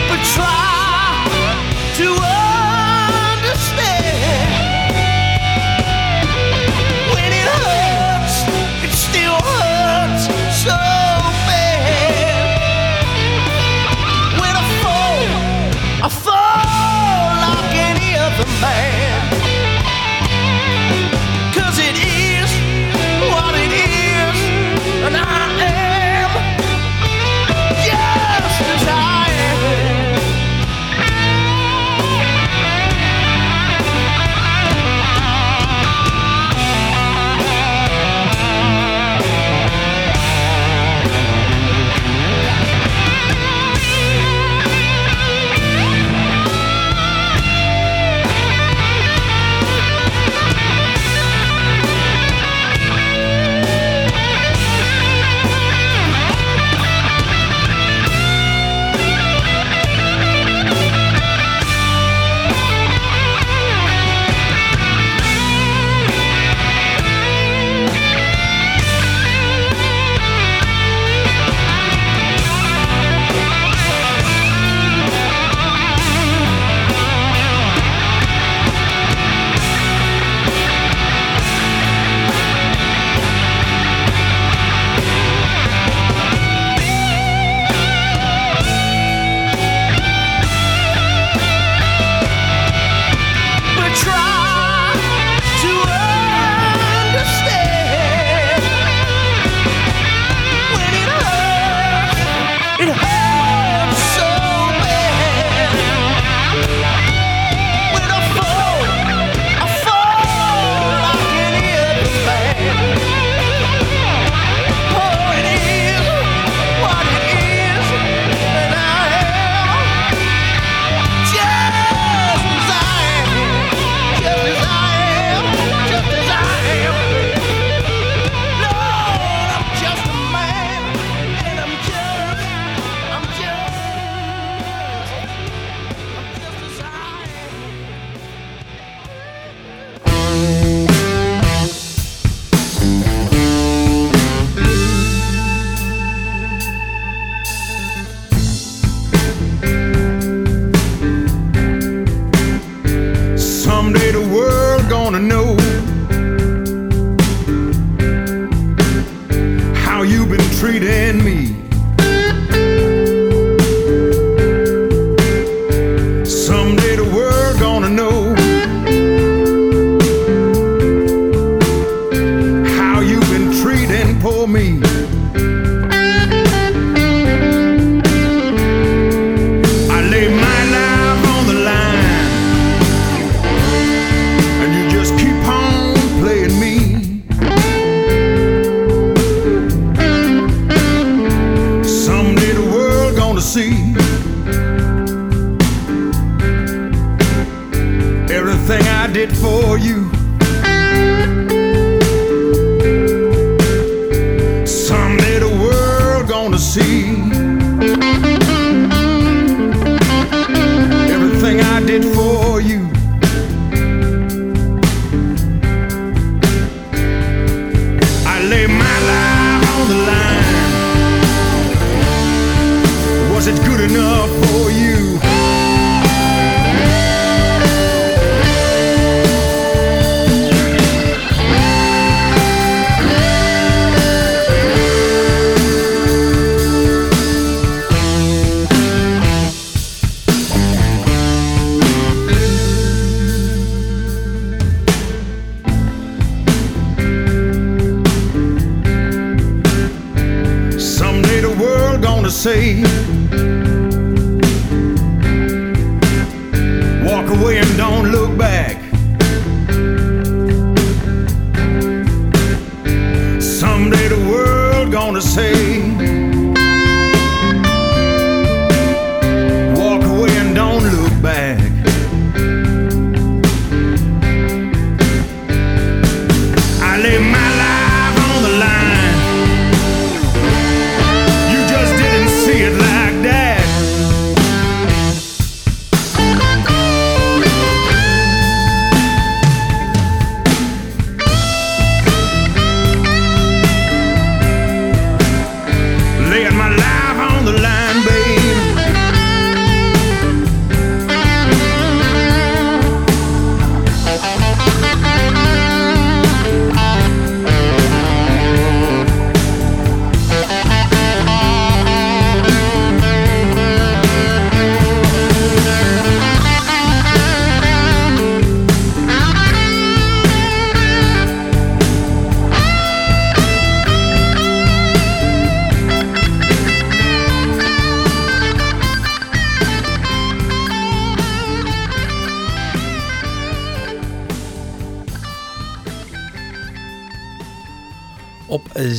But 0.08 0.20
try 0.35 0.62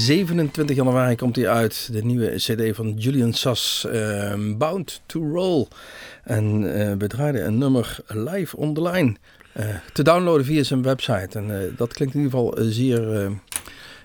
27 0.03 0.75
januari 0.75 1.15
komt 1.15 1.35
hij 1.35 1.49
uit, 1.49 1.89
de 1.91 2.03
nieuwe 2.03 2.33
CD 2.35 2.75
van 2.75 2.93
Julian 2.97 3.33
Sass, 3.33 3.85
ehm, 3.85 4.57
Bound 4.57 5.01
to 5.05 5.31
Roll. 5.31 5.67
En 6.23 6.75
eh, 6.79 6.93
we 6.97 7.07
draaiden 7.07 7.45
een 7.45 7.57
nummer 7.57 7.97
live 8.07 8.57
on 8.57 8.73
the 8.73 8.81
line. 8.81 9.15
eh, 9.53 9.65
te 9.93 10.03
downloaden 10.03 10.45
via 10.45 10.63
zijn 10.63 10.81
website. 10.81 11.37
En 11.37 11.61
eh, 11.61 11.77
dat 11.77 11.93
klinkt 11.93 12.15
in 12.15 12.21
ieder 12.21 12.39
geval 12.39 12.55
zeer, 12.57 13.31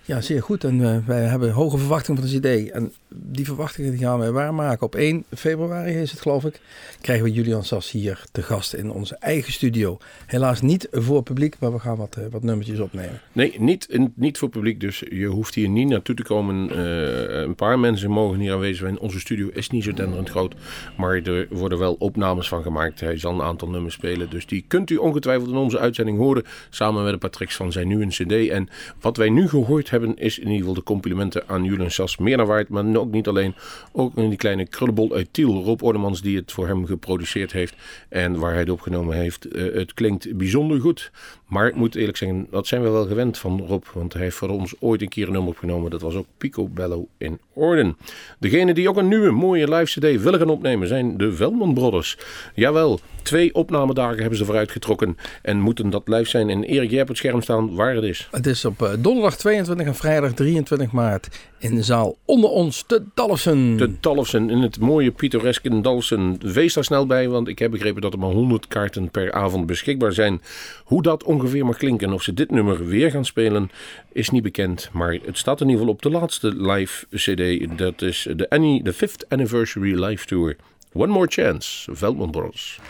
ja, 0.04 0.20
zeer 0.20 0.42
goed. 0.42 0.64
En 0.64 1.06
wij 1.06 1.22
hebben 1.22 1.50
hoge 1.50 1.78
verwachtingen 1.78 2.20
van 2.20 2.30
de 2.30 2.38
CD. 2.38 2.70
En 2.70 2.92
die 3.08 3.44
verwachtingen 3.44 3.90
die 3.90 4.00
gaan 4.00 4.18
wij 4.18 4.30
waarmaken. 4.30 4.86
Op 4.86 4.94
1 4.94 5.24
februari 5.36 5.92
is 5.92 6.10
het 6.10 6.20
geloof 6.20 6.44
ik. 6.44 6.60
Krijgen 7.00 7.24
we 7.24 7.32
Julian 7.32 7.64
Sass 7.64 7.90
hier 7.90 8.24
te 8.32 8.42
gast 8.42 8.74
in 8.74 8.90
onze 8.90 9.16
eigen 9.16 9.52
studio. 9.52 9.98
Helaas 10.26 10.60
niet 10.60 10.88
voor 10.90 11.22
publiek, 11.22 11.56
maar 11.58 11.72
we 11.72 11.78
gaan 11.78 11.96
wat, 11.96 12.16
eh, 12.16 12.24
wat 12.30 12.42
nummertjes 12.42 12.78
opnemen. 12.78 13.20
Nee, 13.32 13.54
niet, 13.58 13.98
niet 14.14 14.38
voor 14.38 14.48
publiek. 14.48 14.80
Dus 14.80 15.02
je 15.10 15.26
hoeft 15.26 15.54
hier 15.54 15.68
niet 15.68 15.88
naartoe 15.88 16.14
te 16.14 16.22
komen. 16.22 16.70
Eh, 16.70 17.40
een 17.40 17.54
paar 17.54 17.78
mensen 17.78 18.10
mogen 18.10 18.38
hier 18.38 18.52
aanwezig 18.52 18.76
zijn. 18.76 18.98
Onze 18.98 19.20
studio 19.20 19.48
is 19.52 19.70
niet 19.70 19.84
zo 19.84 19.92
denderend 19.92 20.30
groot. 20.30 20.54
Maar 20.96 21.16
er 21.16 21.46
worden 21.50 21.78
wel 21.78 21.96
opnames 21.98 22.48
van 22.48 22.62
gemaakt. 22.62 23.00
Hij 23.00 23.18
zal 23.18 23.32
een 23.32 23.42
aantal 23.42 23.68
nummers 23.68 23.94
spelen. 23.94 24.30
Dus 24.30 24.46
die 24.46 24.64
kunt 24.68 24.90
u 24.90 24.96
ongetwijfeld 24.96 25.50
in 25.50 25.56
onze 25.56 25.78
uitzending 25.78 26.18
horen. 26.18 26.44
Samen 26.70 27.04
met 27.04 27.12
een 27.12 27.18
paar 27.18 27.46
van 27.48 27.72
zijn 27.72 27.88
nieuwe 27.88 28.06
cd. 28.06 28.48
En 28.48 28.68
wat 29.00 29.16
wij 29.16 29.28
nu 29.28 29.48
gehoord 29.48 29.90
hebben 29.90 30.16
is 30.16 30.38
in 30.38 30.44
ieder 30.44 30.58
geval 30.58 30.74
de 30.74 30.82
complimenten 30.82 31.42
aan 31.46 31.64
Julian 31.64 31.90
Sas 31.90 32.16
meer 32.16 32.36
dan 32.36 32.46
waard. 32.46 32.68
Maar 32.68 32.84
ook 32.98 33.10
niet 33.10 33.28
alleen. 33.28 33.54
Ook 33.92 34.16
in 34.16 34.28
die 34.28 34.38
kleine 34.38 34.66
krullenbol 34.66 35.14
uit 35.14 35.28
Tiel. 35.30 35.62
Rob 35.62 35.82
Ordemans 35.82 36.22
die 36.22 36.36
het 36.36 36.52
voor 36.52 36.66
hem 36.66 36.86
geproduceerd 36.86 37.52
heeft. 37.52 37.74
En 38.08 38.38
waar 38.38 38.50
hij 38.50 38.60
het 38.60 38.70
opgenomen 38.70 39.16
heeft. 39.16 39.44
Eh, 39.44 39.74
het 39.74 39.94
klinkt 39.94 40.36
bijzonder 40.36 40.80
goed. 40.80 41.10
Maar 41.48 41.66
ik 41.66 41.74
moet 41.74 41.94
eerlijk 41.94 42.16
zeggen, 42.16 42.46
dat 42.50 42.66
zijn 42.66 42.82
we 42.82 42.88
wel 42.88 43.06
gewend 43.06 43.38
van 43.38 43.60
Rob. 43.66 43.84
Want 43.92 44.12
hij 44.12 44.22
heeft 44.22 44.36
voor 44.36 44.48
ons 44.48 44.74
ooit 44.78 45.02
een 45.02 45.08
keer 45.08 45.26
een 45.26 45.32
nummer 45.32 45.50
opgenomen. 45.50 45.90
Dat 45.90 46.00
was 46.00 46.14
ook 46.14 46.26
Picobello 46.38 47.08
in 47.18 47.38
Orden. 47.52 47.96
Degene 48.38 48.74
die 48.74 48.88
ook 48.88 48.96
een 48.96 49.08
nieuwe 49.08 49.30
mooie 49.30 49.74
live 49.74 49.98
cd 50.00 50.22
willen 50.22 50.38
gaan 50.38 50.48
opnemen 50.48 50.88
zijn 50.88 51.16
de 51.16 51.32
Velman 51.32 51.74
Brothers. 51.74 52.18
Jawel, 52.54 53.00
twee 53.22 53.54
opnamedagen 53.54 54.18
hebben 54.18 54.38
ze 54.38 54.44
vooruit 54.44 54.70
getrokken. 54.70 55.16
En 55.42 55.60
moeten 55.60 55.90
dat 55.90 56.08
live 56.08 56.28
zijn. 56.28 56.50
En 56.50 56.64
Erik, 56.64 56.90
jij 56.90 56.98
hebt 56.98 57.10
op 57.10 57.16
het 57.16 57.16
scherm 57.16 57.42
staan 57.42 57.74
waar 57.74 57.94
het 57.94 58.04
is. 58.04 58.28
Het 58.30 58.46
is 58.46 58.64
op 58.64 58.82
eh, 58.82 58.92
donderdag 58.98 59.36
22 59.36 59.86
en 59.86 59.94
vrijdag 59.94 60.32
23 60.32 60.92
maart 60.92 61.28
in 61.58 61.74
de 61.74 61.82
zaal 61.82 62.16
onder 62.24 62.50
ons 62.50 62.84
te 62.86 63.02
Dalfsen. 63.14 63.76
De 63.76 64.00
Dalfsen 64.00 64.50
in 64.50 64.62
het 64.62 64.80
mooie 64.80 65.10
pittoreske 65.10 65.80
Dalfsen. 65.80 66.38
Wees 66.52 66.74
daar 66.74 66.84
snel 66.84 67.06
bij, 67.06 67.28
want 67.28 67.48
ik 67.48 67.58
heb 67.58 67.70
begrepen 67.70 68.02
dat 68.02 68.12
er 68.12 68.18
maar 68.18 68.30
100 68.30 68.68
kaarten 68.68 69.10
per 69.10 69.32
avond 69.32 69.66
beschikbaar 69.66 70.12
zijn. 70.12 70.42
Hoe 70.84 71.02
dat 71.02 71.24
ongeveer 71.24 71.37
mag 71.64 71.76
klinken 71.76 72.06
en 72.08 72.14
of 72.14 72.22
ze 72.22 72.34
dit 72.34 72.50
nummer 72.50 72.86
weer 72.86 73.10
gaan 73.10 73.24
spelen, 73.24 73.70
is 74.12 74.30
niet 74.30 74.42
bekend. 74.42 74.88
Maar 74.92 75.18
het 75.24 75.38
staat 75.38 75.60
in 75.60 75.66
ieder 75.66 75.80
geval 75.80 75.94
op 75.94 76.02
de 76.02 76.10
laatste 76.10 76.48
live 76.48 77.06
CD. 77.10 77.78
Dat 77.78 78.02
is 78.02 78.28
de 78.36 78.50
Annie, 78.50 78.82
de 78.82 78.94
5th 78.94 79.28
Anniversary 79.28 80.04
Live 80.04 80.26
Tour. 80.26 80.56
One 80.92 81.12
More 81.12 81.26
Chance, 81.30 81.94
Veldman 81.94 82.30
Brothers. 82.30 82.80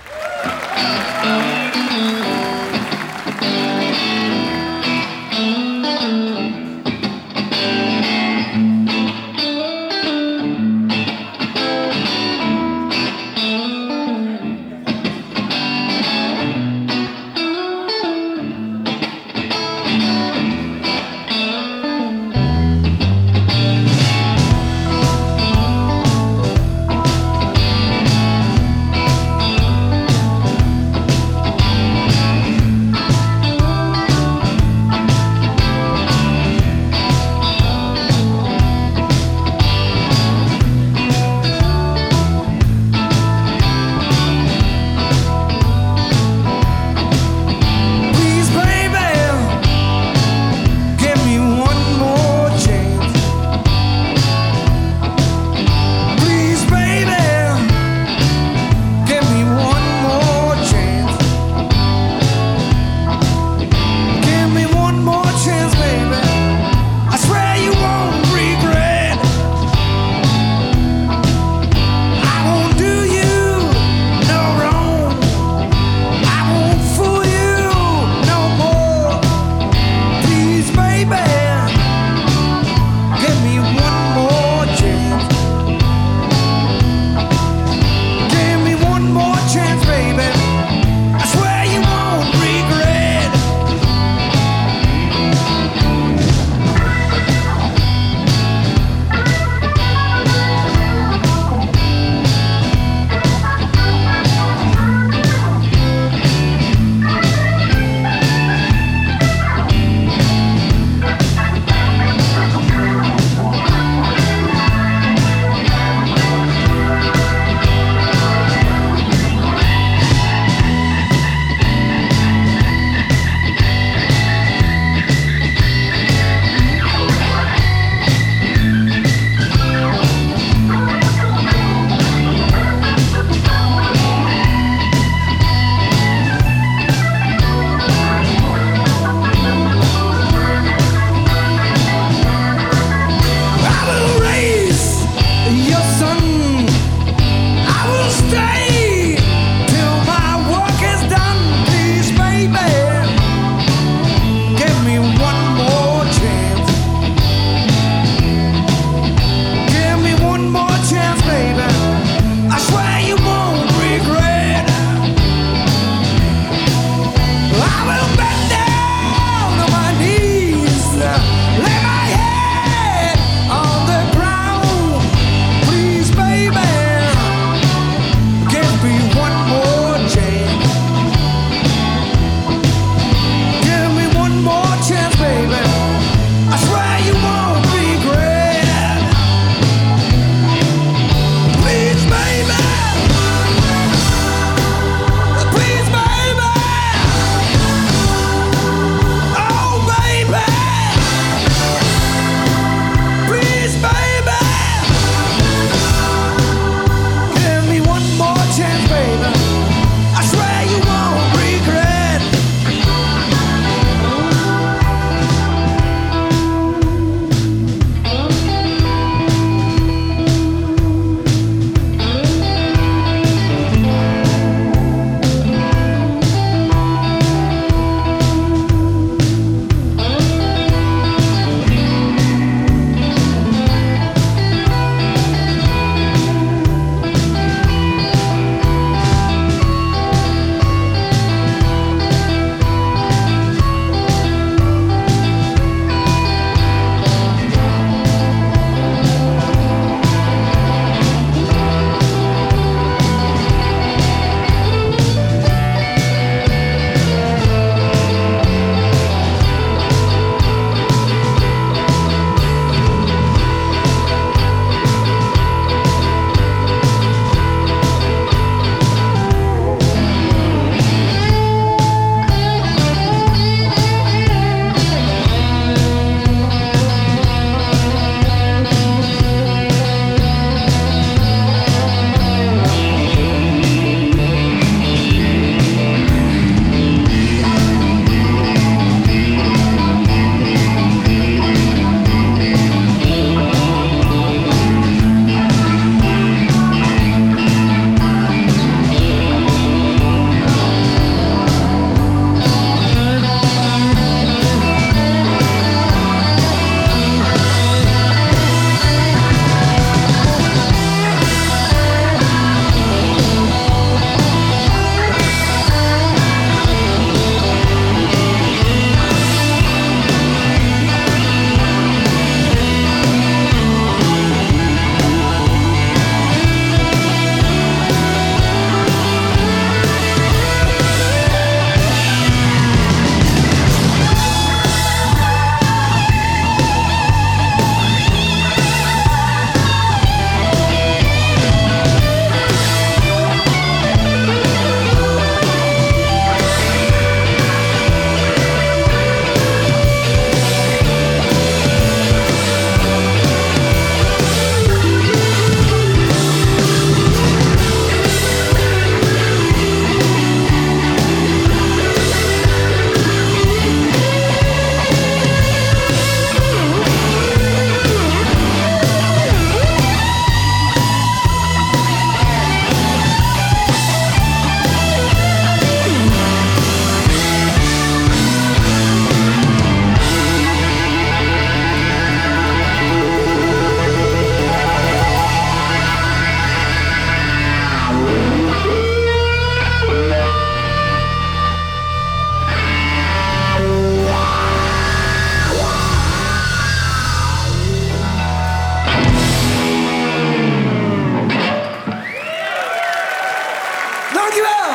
Dankjewel! 404.14 404.72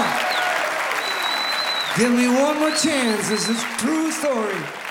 Give 1.98 2.12
me 2.12 2.28
one 2.28 2.60
more 2.60 2.72
chance. 2.72 3.30
This 3.30 3.50
is 3.50 3.64
true 3.78 4.12
story. 4.12 4.83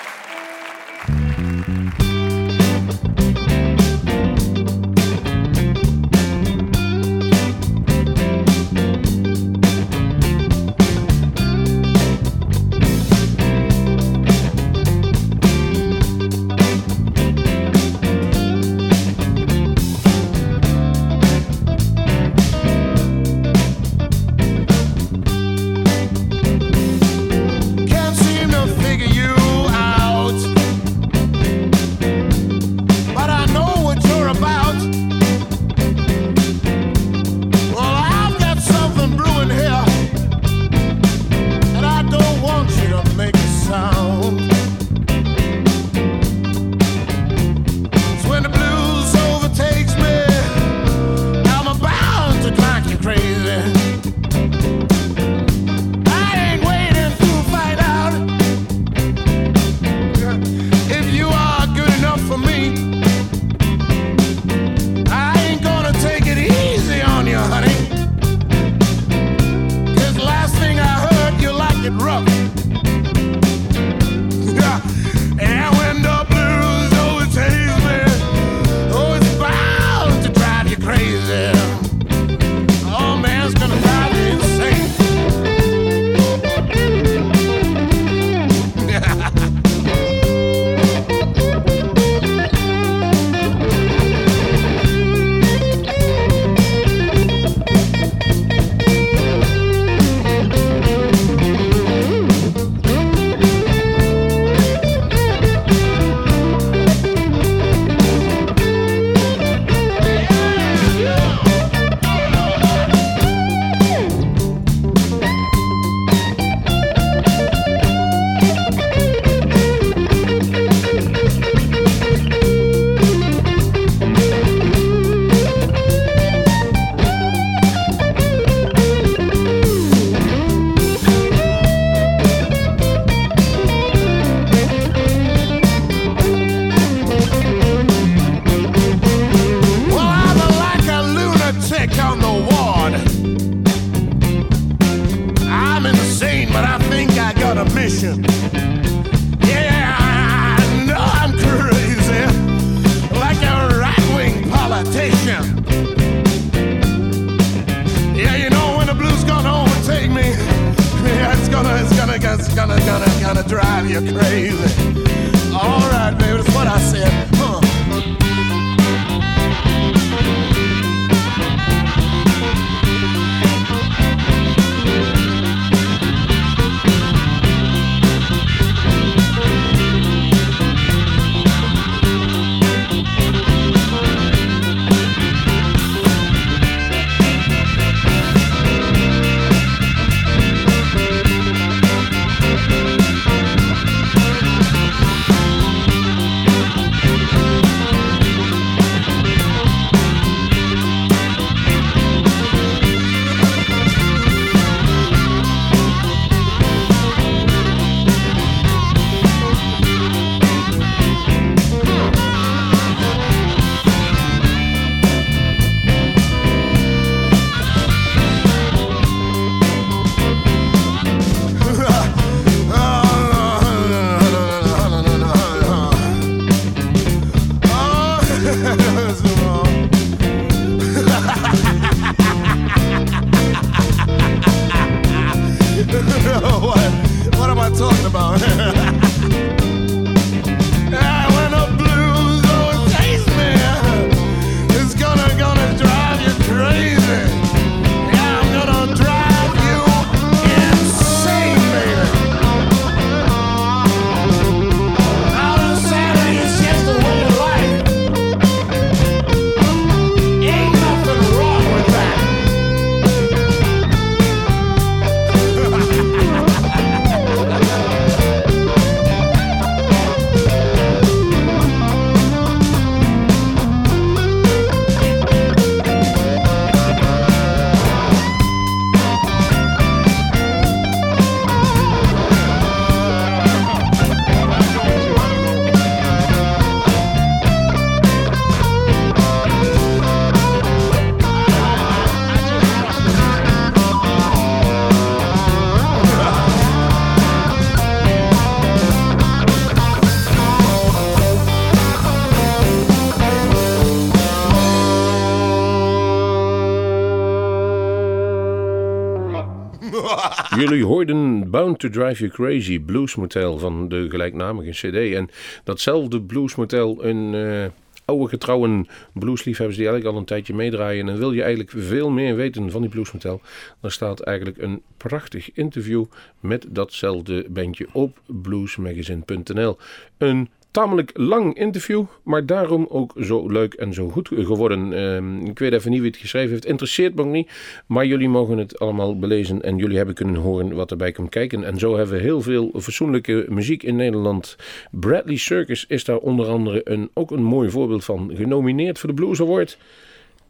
Jullie 310.55 310.85
hoorden 310.85 311.49
Bound 311.49 311.79
to 311.79 311.89
Drive 311.89 312.19
You 312.25 312.31
Crazy, 312.31 312.79
Blues 312.79 313.15
Motel 313.15 313.57
van 313.57 313.87
de 313.87 314.09
gelijknamige 314.09 314.69
CD. 314.71 315.13
En 315.13 315.29
datzelfde 315.63 316.21
Blues 316.21 316.55
Motel, 316.55 317.05
een 317.05 317.33
eh, 317.33 317.65
oude 318.05 318.27
getrouwe 318.27 318.85
bluesliefhebbers 319.13 319.77
die 319.77 319.87
eigenlijk 319.87 320.15
al 320.15 320.21
een 320.21 320.27
tijdje 320.27 320.53
meedraaien. 320.53 321.09
En 321.09 321.17
wil 321.17 321.31
je 321.31 321.41
eigenlijk 321.41 321.73
veel 321.75 322.09
meer 322.09 322.35
weten 322.35 322.71
van 322.71 322.81
die 322.81 322.89
Blues 322.89 323.11
Motel, 323.11 323.41
dan 323.81 323.91
staat 323.91 324.19
eigenlijk 324.19 324.57
een 324.57 324.81
prachtig 324.97 325.53
interview 325.53 326.05
met 326.39 326.65
datzelfde 326.69 327.45
bandje 327.49 327.87
op 327.91 328.19
bluesmagazine.nl. 328.25 329.77
Een 330.17 330.49
tamelijk 330.73 331.11
lang 331.13 331.55
interview, 331.57 332.03
maar 332.23 332.45
daarom 332.45 332.85
ook 332.89 333.13
zo 333.21 333.47
leuk 333.49 333.73
en 333.73 333.93
zo 333.93 334.09
goed 334.09 334.29
geworden. 334.33 334.93
Ehm, 334.93 335.45
ik 335.45 335.59
weet 335.59 335.73
even 335.73 335.91
niet 335.91 335.99
wie 336.01 336.09
het 336.09 336.19
geschreven 336.19 336.49
heeft, 336.51 336.65
interesseert 336.65 337.15
me 337.15 337.21
ook 337.21 337.27
niet. 337.27 337.51
Maar 337.87 338.05
jullie 338.05 338.29
mogen 338.29 338.57
het 338.57 338.79
allemaal 338.79 339.19
belezen 339.19 339.61
en 339.61 339.77
jullie 339.77 339.97
hebben 339.97 340.15
kunnen 340.15 340.35
horen 340.41 340.73
wat 340.75 340.91
erbij 340.91 341.11
komt 341.11 341.29
kijken. 341.29 341.63
En 341.63 341.79
zo 341.79 341.97
hebben 341.97 342.15
we 342.15 342.21
heel 342.21 342.41
veel 342.41 342.71
fatsoenlijke 342.79 343.45
muziek 343.49 343.83
in 343.83 343.95
Nederland. 343.95 344.55
Bradley 344.91 345.37
Circus 345.37 345.85
is 345.87 346.03
daar 346.03 346.17
onder 346.17 346.47
andere 346.47 346.81
een, 346.83 347.09
ook 347.13 347.31
een 347.31 347.43
mooi 347.43 347.69
voorbeeld 347.69 348.03
van. 348.03 348.31
Genomineerd 348.35 348.99
voor 348.99 349.09
de 349.09 349.15
Blues 349.15 349.41
Award. 349.41 349.77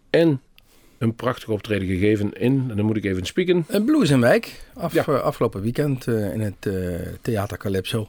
En 0.09 0.41
een 0.97 1.15
prachtig 1.15 1.49
optreden 1.49 1.87
gegeven 1.87 2.33
in, 2.33 2.65
en 2.69 2.75
dan 2.75 2.85
moet 2.85 2.97
ik 2.97 3.05
even 3.05 3.25
spieken. 3.25 3.65
Een 3.67 3.85
Blues 3.85 4.09
in 4.09 4.19
Wijk, 4.19 4.63
af, 4.73 4.93
Ja. 4.93 5.05
eh, 5.05 5.21
afgelopen 5.21 5.61
weekend 5.61 6.07
eh, 6.07 6.33
in 6.33 6.41
het 6.41 6.65
eh, 6.65 6.73
Theater 7.21 7.57
Calypso. 7.57 8.07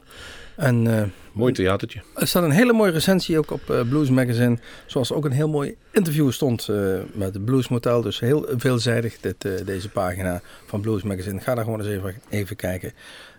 En 0.55 0.87
eh, 0.87 1.03
Mooi 1.31 1.53
theatertje. 1.53 2.01
er 2.15 2.27
staat 2.27 2.43
een 2.43 2.51
hele 2.51 2.73
mooie 2.73 2.91
recensie 2.91 3.37
ook 3.37 3.51
op 3.51 3.69
eh, 3.69 3.81
Blues 3.89 4.09
Magazine. 4.09 4.57
Zoals 4.85 5.11
ook 5.11 5.25
een 5.25 5.31
heel 5.31 5.49
mooi 5.49 5.75
interview 5.91 6.31
stond 6.31 6.69
eh, 6.69 6.77
met 7.13 7.33
het 7.33 7.45
Blues 7.45 7.67
Motel. 7.67 8.01
Dus 8.01 8.19
heel 8.19 8.45
veelzijdig 8.55 9.19
dit, 9.19 9.65
deze 9.65 9.89
pagina 9.89 10.41
van 10.65 10.81
Blues 10.81 11.03
Magazine. 11.03 11.39
Ga 11.39 11.55
daar 11.55 11.63
gewoon 11.63 11.79
eens 11.79 11.89
even, 11.89 12.15
even 12.29 12.55
kijken. 12.55 12.93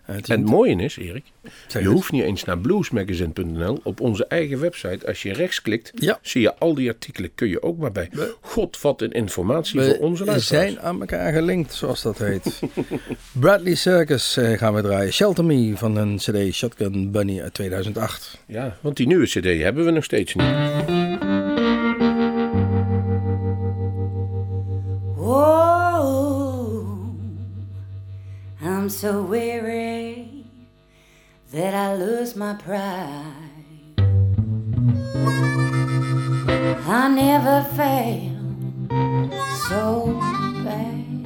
Het 0.06 0.28
En 0.28 0.40
het 0.40 0.50
mooie 0.50 0.76
is, 0.76 0.96
Erik, 0.96 1.24
zeg 1.42 1.52
je 1.68 1.78
het. 1.78 1.86
hoeft 1.96 2.12
niet 2.12 2.22
eens 2.22 2.44
naar 2.44 2.58
bluesmagazine.nl. 2.58 3.80
Op 3.82 4.00
onze 4.00 4.26
eigen 4.26 4.60
website, 4.60 5.06
als 5.06 5.22
je 5.22 5.32
rechts 5.32 5.62
klikt, 5.62 5.92
Ja. 5.94 6.18
zie 6.22 6.40
je 6.40 6.54
al 6.58 6.74
die 6.74 6.88
artikelen. 6.88 7.30
Kun 7.34 7.48
je 7.48 7.62
ook 7.62 7.78
maar 7.78 7.92
bij. 7.92 8.10
God, 8.40 8.80
wat 8.80 9.02
een 9.02 9.12
informatie 9.12 9.80
voor 9.82 9.98
onze 9.98 10.24
We 10.24 10.30
luisteraars. 10.30 10.66
zijn 10.72 10.80
aan 10.80 11.00
elkaar 11.00 11.32
gelinkt, 11.32 11.74
zoals 11.74 12.02
dat 12.02 12.18
heet. 12.18 12.60
Bradley 13.40 13.74
Circus 13.74 14.36
eh, 14.36 14.58
gaan 14.58 14.74
we 14.74 14.82
draaien. 14.82 15.12
Shelter 15.12 15.44
Me 15.44 15.72
van 15.76 15.96
een 15.96 16.16
cd 16.16 16.54
Shotgun 16.54 17.10
Bunny 17.10 17.40
uit 17.40 17.54
2008. 17.54 18.38
Ja, 18.46 18.76
want 18.80 18.96
die 18.96 19.06
nieuwe 19.06 19.26
cd 19.26 19.44
hebben 19.62 19.84
we 19.84 19.90
nog 19.90 20.04
steeds 20.04 20.34
niet. 20.34 20.46
Oh, 25.18 25.65
I'm 28.86 28.90
so 28.90 29.20
weary 29.20 30.44
that 31.50 31.74
I 31.74 31.96
lose 31.96 32.36
my 32.36 32.54
pride. 32.54 33.34
I 36.86 37.08
never 37.08 37.64
failed 37.74 39.34
so 39.68 40.14
bad. 40.62 41.16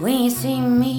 When 0.00 0.18
you 0.22 0.30
see 0.30 0.60
me 0.60 0.91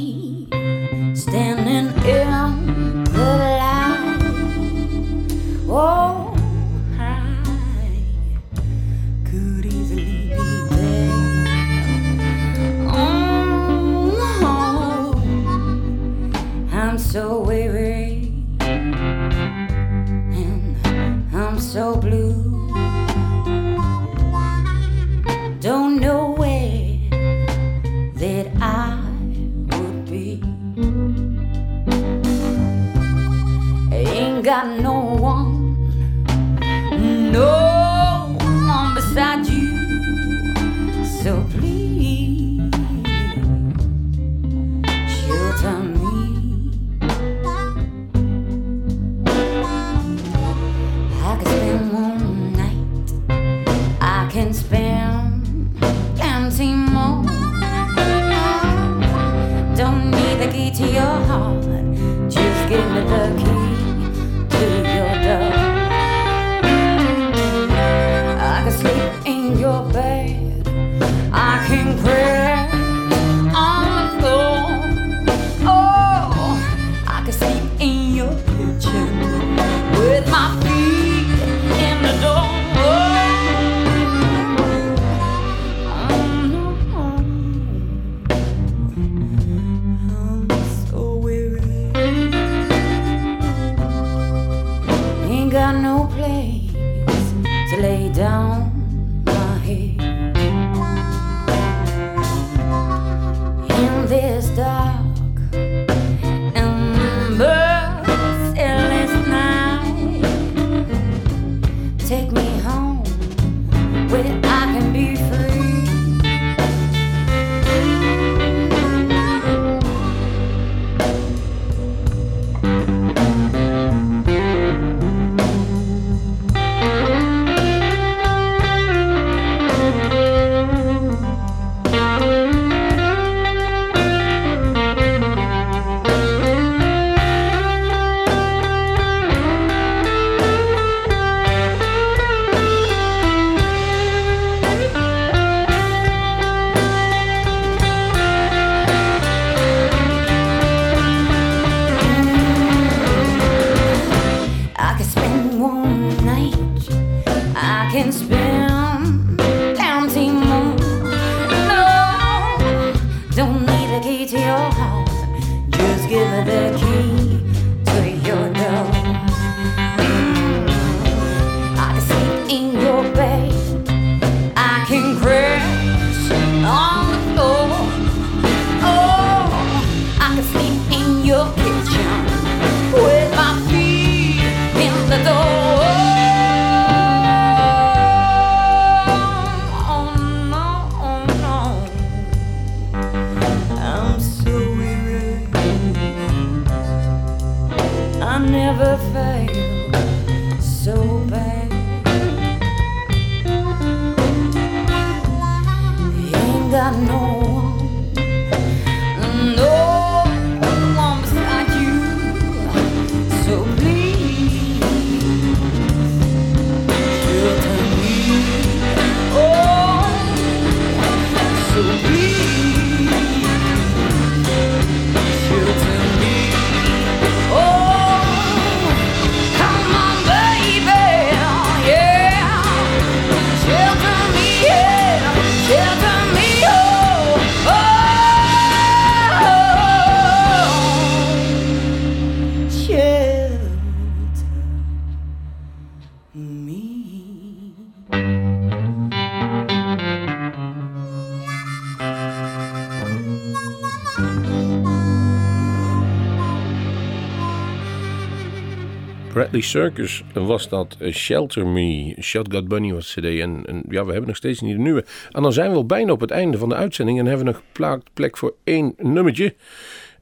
Bradley 259.54 259.72
Circus 259.72 260.24
was 260.34 260.70
dat 260.70 260.96
eh, 261.00 261.14
Shelter 261.14 261.68
Me, 261.68 262.16
Shotgun 262.22 262.68
Bunny 262.68 262.94
was 262.94 263.14
CD. 263.14 263.24
En, 263.24 263.66
en 263.66 263.84
ja, 263.90 264.06
we 264.06 264.12
hebben 264.12 264.28
nog 264.28 264.36
steeds 264.36 264.62
niet 264.62 264.76
de 264.76 264.82
nieuwe. 264.82 265.06
En 265.32 265.42
dan 265.42 265.54
zijn 265.54 265.70
we 265.70 265.76
al 265.76 265.86
bijna 265.86 266.12
op 266.12 266.20
het 266.20 266.32
einde 266.32 266.58
van 266.58 266.70
de 266.70 266.76
uitzending 266.76 267.20
en 267.20 267.26
hebben 267.26 267.46
we 267.46 267.52
nog 267.52 268.04
plek 268.14 268.38
voor 268.38 268.54
één 268.64 268.94
nummertje. 268.98 269.56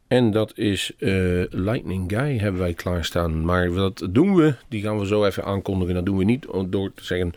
En 0.07 0.32
dat 0.32 0.57
is 0.57 0.91
eh, 0.97 1.11
Lightning 1.49 2.11
Guy 2.11 2.38
hebben 2.38 2.61
wij 2.61 2.73
klaarstaan. 2.73 3.45
Maar 3.45 3.73
wat 3.73 4.07
doen 4.09 4.36
we? 4.36 4.53
Die 4.67 4.82
gaan 4.82 4.99
we 4.99 5.05
zo 5.05 5.25
even 5.25 5.43
aankondigen. 5.43 5.93
Dat 5.95 6.05
doen 6.05 6.17
we 6.17 6.23
niet 6.23 6.47
door 6.67 6.93
te 6.93 7.05
zeggen... 7.05 7.34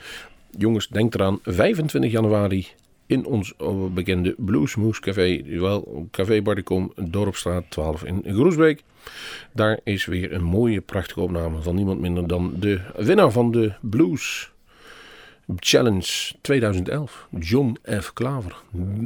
Jongens, 0.58 0.88
denk 0.88 1.14
eraan, 1.14 1.38
25 1.42 2.10
januari 2.10 2.66
in 3.06 3.24
ons 3.24 3.54
eh, 3.58 3.86
bekende 3.94 4.34
Bluesmoose 4.38 5.00
Café. 5.00 5.42
Wel, 5.60 6.08
Café 6.10 6.42
Bardicom, 6.42 6.92
Dorpstraat 7.10 7.64
12 7.68 8.04
in 8.04 8.22
Groesbeek. 8.26 8.82
Daar 9.52 9.80
is 9.84 10.04
weer 10.04 10.32
een 10.32 10.44
mooie, 10.44 10.80
prachtige 10.80 11.20
opname 11.20 11.62
van 11.62 11.74
niemand 11.74 12.00
minder 12.00 12.26
dan 12.26 12.54
de 12.58 12.80
winnaar 12.96 13.30
van 13.30 13.50
de 13.50 13.72
Blues 13.80 14.52
Challenge 15.56 16.32
2011, 16.40 17.28
John 17.38 17.78
F. 18.00 18.12
Klaver. 18.12 18.56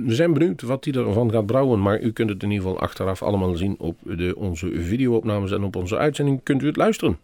We 0.04 0.14
zijn 0.14 0.32
benieuwd 0.32 0.62
wat 0.62 0.84
hij 0.84 0.94
ervan 0.94 1.30
gaat 1.30 1.46
brouwen, 1.46 1.82
maar 1.82 2.00
u 2.00 2.12
kunt 2.12 2.30
het 2.30 2.42
in 2.42 2.50
ieder 2.50 2.66
geval 2.66 2.80
achteraf 2.80 3.22
allemaal 3.22 3.56
zien 3.56 3.74
op 3.78 3.98
de, 4.02 4.36
onze 4.36 4.70
videoopnames 4.74 5.52
en 5.52 5.62
op 5.62 5.76
onze 5.76 5.96
uitzending 5.96 6.40
kunt 6.42 6.62
u 6.62 6.66
het 6.66 6.76
luisteren. 6.76 7.18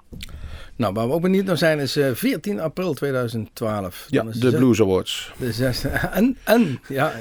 Nou, 0.76 0.92
waar 0.92 1.06
we 1.06 1.12
ook 1.12 1.22
benieuwd 1.22 1.44
naar 1.44 1.56
zijn 1.56 1.78
is 1.78 1.96
eh, 1.96 2.10
14 2.12 2.60
april 2.60 2.94
2012. 2.94 4.06
Ja, 4.10 4.24
is 4.28 4.40
de 4.40 4.56
Blues 4.56 4.80
Awards. 4.80 5.32
De 5.38 5.52
zesde, 5.52 5.88
en, 6.18 6.36
en 6.44 6.80
ja, 6.88 7.12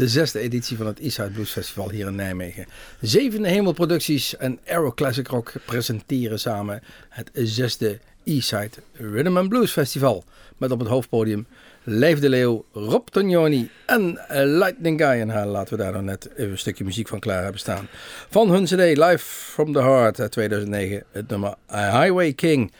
de 0.00 0.08
zesde 0.08 0.38
editie 0.38 0.76
van 0.76 0.86
het 0.86 1.00
Eastside 1.00 1.30
Blues 1.30 1.50
Festival 1.50 1.90
hier 1.90 2.06
in 2.06 2.14
Nijmegen. 2.14 2.66
Zevende 3.00 3.48
Hemelproducties 3.48 4.36
en 4.36 4.58
Aero 4.66 4.92
Classic 4.92 5.26
Rock 5.28 5.52
presenteren 5.66 6.40
samen 6.40 6.82
het 7.08 7.30
zesde 7.32 7.98
Eastside 8.24 8.70
Rhythm 8.92 9.36
and 9.36 9.48
Blues 9.48 9.72
Festival. 9.72 10.24
Met 10.56 10.70
op 10.70 10.78
het 10.78 10.88
hoofdpodium 10.88 11.46
Leif 11.82 12.18
de 12.18 12.28
Leeuw, 12.28 12.64
Rob 12.72 13.08
Tognoni 13.08 13.70
en 13.86 14.28
eh, 14.28 14.42
Lightning 14.44 15.00
Guy. 15.00 15.20
En 15.20 15.28
haar 15.28 15.46
laten 15.46 15.76
we 15.76 15.82
daar 15.82 15.92
dan 15.92 16.04
net 16.04 16.30
even 16.36 16.50
een 16.50 16.58
stukje 16.58 16.84
muziek 16.84 17.08
van 17.08 17.20
klaar 17.20 17.42
hebben 17.42 17.60
staan. 17.60 17.88
Van 18.28 18.50
hun 18.50 18.64
cd 18.64 18.96
Live 18.96 19.18
from 19.18 19.72
the 19.72 19.82
Heart 19.82 20.20
uit 20.20 20.32
2009, 20.32 21.04
het 21.12 21.28
nummer 21.28 21.54
Highway 21.66 22.32
King. 22.32 22.72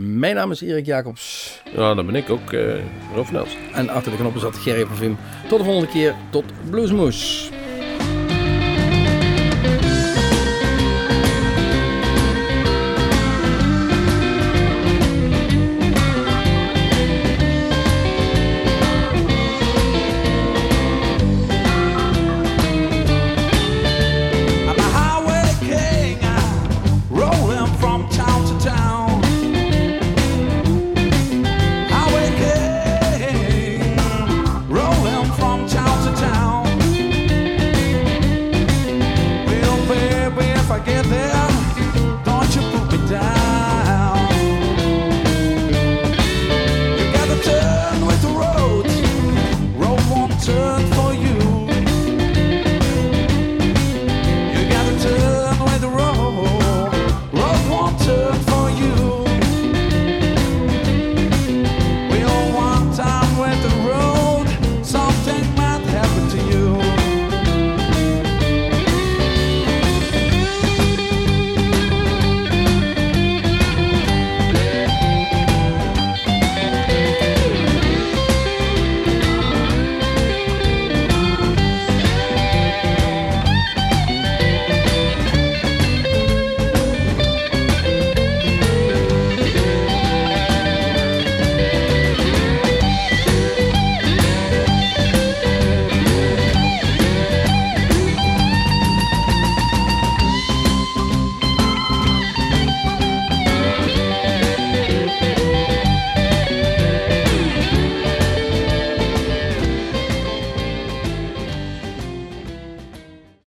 Mijn 0.00 0.34
naam 0.34 0.50
is 0.50 0.60
Erik 0.62 0.86
Jacobs. 0.86 1.60
Ja, 1.76 1.94
dat 1.94 2.06
ben 2.06 2.14
ik 2.14 2.30
ook, 2.30 2.52
eh 2.52 2.74
Rob 3.14 3.26
van 3.26 3.36
Els. 3.36 3.56
En 3.72 3.88
achter 3.88 4.10
de 4.12 4.18
knoppen 4.18 4.40
zat 4.40 4.56
Gerry 4.56 4.86
van 4.86 4.96
Vim. 4.96 5.16
Tot 5.48 5.58
de 5.58 5.64
volgende 5.64 5.88
keer. 5.88 6.14
Tot 6.30 6.44
Bluesmoes. 6.70 7.50